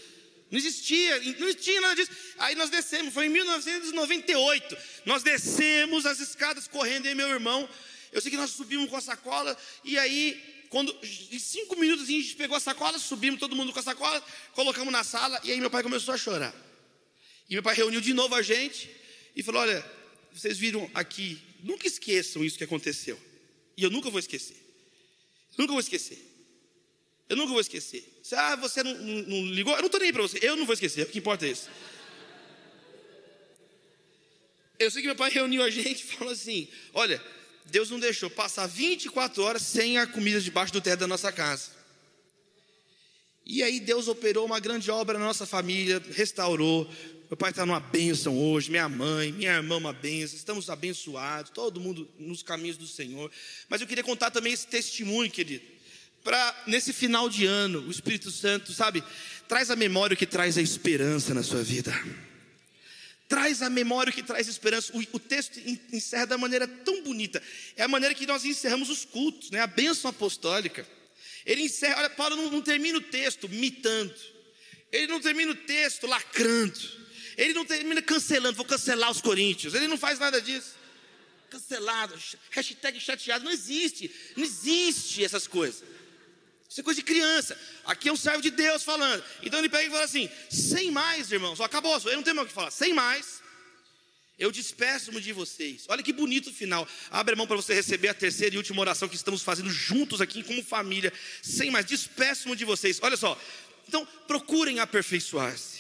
[0.51, 2.11] Não existia, não existia nada disso.
[2.39, 4.77] Aí nós descemos, foi em 1998.
[5.07, 7.69] Nós descemos as escadas correndo, e meu irmão.
[8.13, 10.97] Eu sei que nós subimos com a sacola, e aí, quando,
[11.31, 14.21] em cinco minutos, a gente pegou a sacola, subimos todo mundo com a sacola,
[14.53, 16.53] colocamos na sala, e aí meu pai começou a chorar.
[17.49, 18.91] E meu pai reuniu de novo a gente
[19.37, 19.85] e falou: Olha,
[20.33, 23.19] vocês viram aqui, nunca esqueçam isso que aconteceu.
[23.77, 24.57] E eu nunca vou esquecer.
[25.57, 26.19] Nunca vou esquecer.
[27.29, 28.05] Eu nunca vou esquecer.
[28.33, 29.73] Ah, você não, não, não ligou?
[29.75, 30.39] Eu não estou nem para você.
[30.43, 31.03] Eu não vou esquecer.
[31.03, 31.69] O que importa é isso.
[34.79, 37.23] Eu sei que meu pai reuniu a gente e falou assim: Olha,
[37.67, 41.71] Deus não deixou passar 24 horas sem a comida debaixo do teto da nossa casa.
[43.47, 46.89] E aí Deus operou uma grande obra na nossa família, restaurou.
[47.31, 51.79] Meu pai está numa bênção hoje, minha mãe, minha irmã uma bênção, estamos abençoados, todo
[51.79, 53.31] mundo nos caminhos do Senhor.
[53.69, 55.65] Mas eu queria contar também esse testemunho, querido,
[56.25, 59.05] para nesse final de ano, o Espírito Santo, sabe,
[59.47, 61.93] traz a memória que traz a esperança na sua vida.
[63.29, 64.93] Traz a memória que traz esperança.
[64.93, 65.57] O, o texto
[65.93, 67.41] encerra da maneira tão bonita.
[67.77, 69.61] É a maneira que nós encerramos os cultos, né?
[69.61, 70.85] a bênção apostólica.
[71.47, 74.13] Ele encerra, olha, Paulo não, não termina o texto mitando.
[74.91, 76.99] Ele não termina o texto lacrando.
[77.41, 79.73] Ele não termina cancelando, vou cancelar os coríntios.
[79.73, 80.75] Ele não faz nada disso.
[81.49, 82.15] Cancelado,
[82.51, 84.15] hashtag chateado, não existe.
[84.37, 85.83] Não existe essas coisas.
[86.69, 87.59] Isso é coisa de criança.
[87.87, 89.25] Aqui é um servo de Deus falando.
[89.43, 92.49] Então ele pega e fala assim: sem mais, irmãos, acabou, eu não tenho mais o
[92.51, 92.71] que falar.
[92.71, 93.43] Sem mais,
[94.39, 95.87] eu despeço-me de vocês.
[95.89, 96.87] Olha que bonito o final.
[97.11, 100.21] Abre a mão para você receber a terceira e última oração que estamos fazendo juntos
[100.21, 101.11] aqui como família.
[101.43, 102.99] Sem mais, despeço-me de vocês.
[103.01, 103.41] Olha só.
[103.89, 105.80] Então, procurem aperfeiçoar-se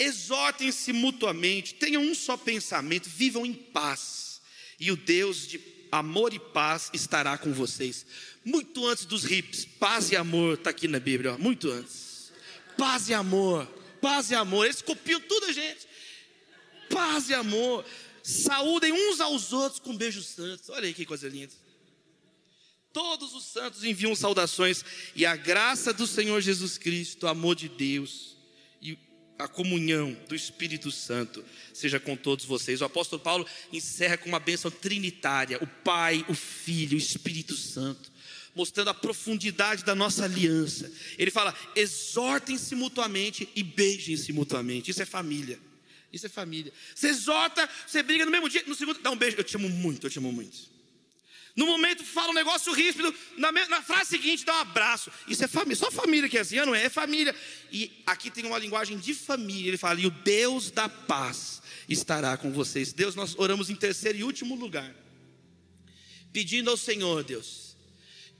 [0.00, 4.40] exortem-se mutuamente, tenham um só pensamento, vivam em paz,
[4.80, 5.60] e o Deus de
[5.92, 8.06] amor e paz estará com vocês.
[8.42, 12.32] Muito antes dos hips, paz e amor está aqui na Bíblia, ó, muito antes.
[12.78, 13.66] Paz e amor,
[14.00, 15.86] paz e amor, eles copiam tudo a gente.
[16.88, 17.84] Paz e amor,
[18.22, 20.70] saúdem uns aos outros com beijos santos.
[20.70, 21.52] Olha aí que coisa linda.
[22.90, 24.82] Todos os santos enviam saudações
[25.14, 28.39] e a graça do Senhor Jesus Cristo, o amor de Deus
[29.40, 32.80] a comunhão do Espírito Santo seja com todos vocês.
[32.80, 38.10] O apóstolo Paulo encerra com uma bênção trinitária: o Pai, o Filho, o Espírito Santo,
[38.54, 40.90] mostrando a profundidade da nossa aliança.
[41.18, 44.90] Ele fala: exortem-se mutuamente e beijem-se mutuamente.
[44.90, 45.58] Isso é família.
[46.12, 46.72] Isso é família.
[46.94, 49.36] Você exorta, você briga no mesmo dia, no segundo, dá um beijo.
[49.36, 50.79] Eu te amo muito, eu te amo muito.
[51.56, 55.10] No momento fala um negócio ríspido, na, na, frase seguinte dá um abraço.
[55.26, 56.84] Isso é família, só família que é assim, não é?
[56.84, 57.34] É família.
[57.72, 59.68] E aqui tem uma linguagem de família.
[59.68, 62.92] Ele fala: e o Deus da paz estará com vocês.
[62.92, 64.94] Deus, nós oramos em terceiro e último lugar,
[66.32, 67.76] pedindo ao Senhor, Deus,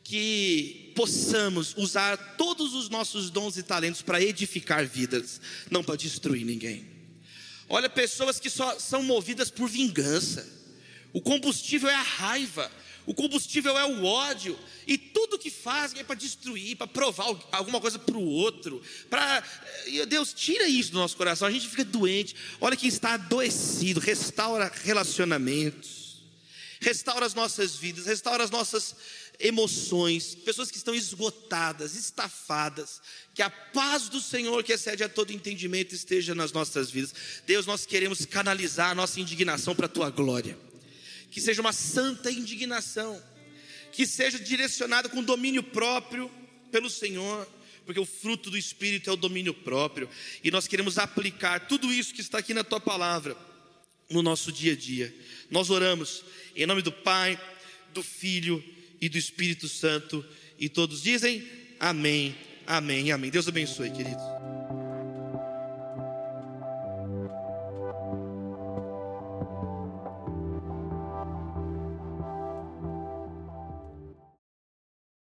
[0.05, 5.41] que possamos usar todos os nossos dons e talentos para edificar vidas,
[5.71, 6.87] não para destruir ninguém.
[7.69, 10.61] Olha, pessoas que só são movidas por vingança.
[11.13, 12.71] O combustível é a raiva.
[13.11, 14.57] O combustível é o ódio.
[14.87, 18.81] E tudo que fazem é para destruir, para provar alguma coisa para o outro.
[19.11, 19.43] Para
[20.07, 21.49] Deus, tira isso do nosso coração.
[21.49, 22.37] A gente fica doente.
[22.61, 23.99] Olha quem está adoecido.
[23.99, 26.23] Restaura relacionamentos.
[26.81, 28.07] Restaura as nossas vidas.
[28.07, 28.95] Restaura as nossas
[29.41, 30.37] emoções.
[30.37, 33.03] Pessoas que estão esgotadas, estafadas.
[33.35, 37.13] Que a paz do Senhor, que excede a todo entendimento, esteja nas nossas vidas.
[37.45, 40.70] Deus, nós queremos canalizar a nossa indignação para a tua glória
[41.31, 43.23] que seja uma santa indignação,
[43.93, 46.31] que seja direcionada com domínio próprio,
[46.71, 47.49] pelo Senhor,
[47.85, 50.09] porque o fruto do Espírito é o domínio próprio,
[50.45, 53.37] e nós queremos aplicar tudo isso que está aqui na tua palavra
[54.09, 55.15] no nosso dia a dia.
[55.51, 56.25] Nós oramos
[56.55, 57.41] em nome do Pai,
[57.95, 58.63] do Filho
[59.01, 60.25] e do Espírito Santo,
[60.59, 61.47] e todos dizem
[61.79, 63.31] amém, amém, amém.
[63.31, 64.60] Deus abençoe, queridos.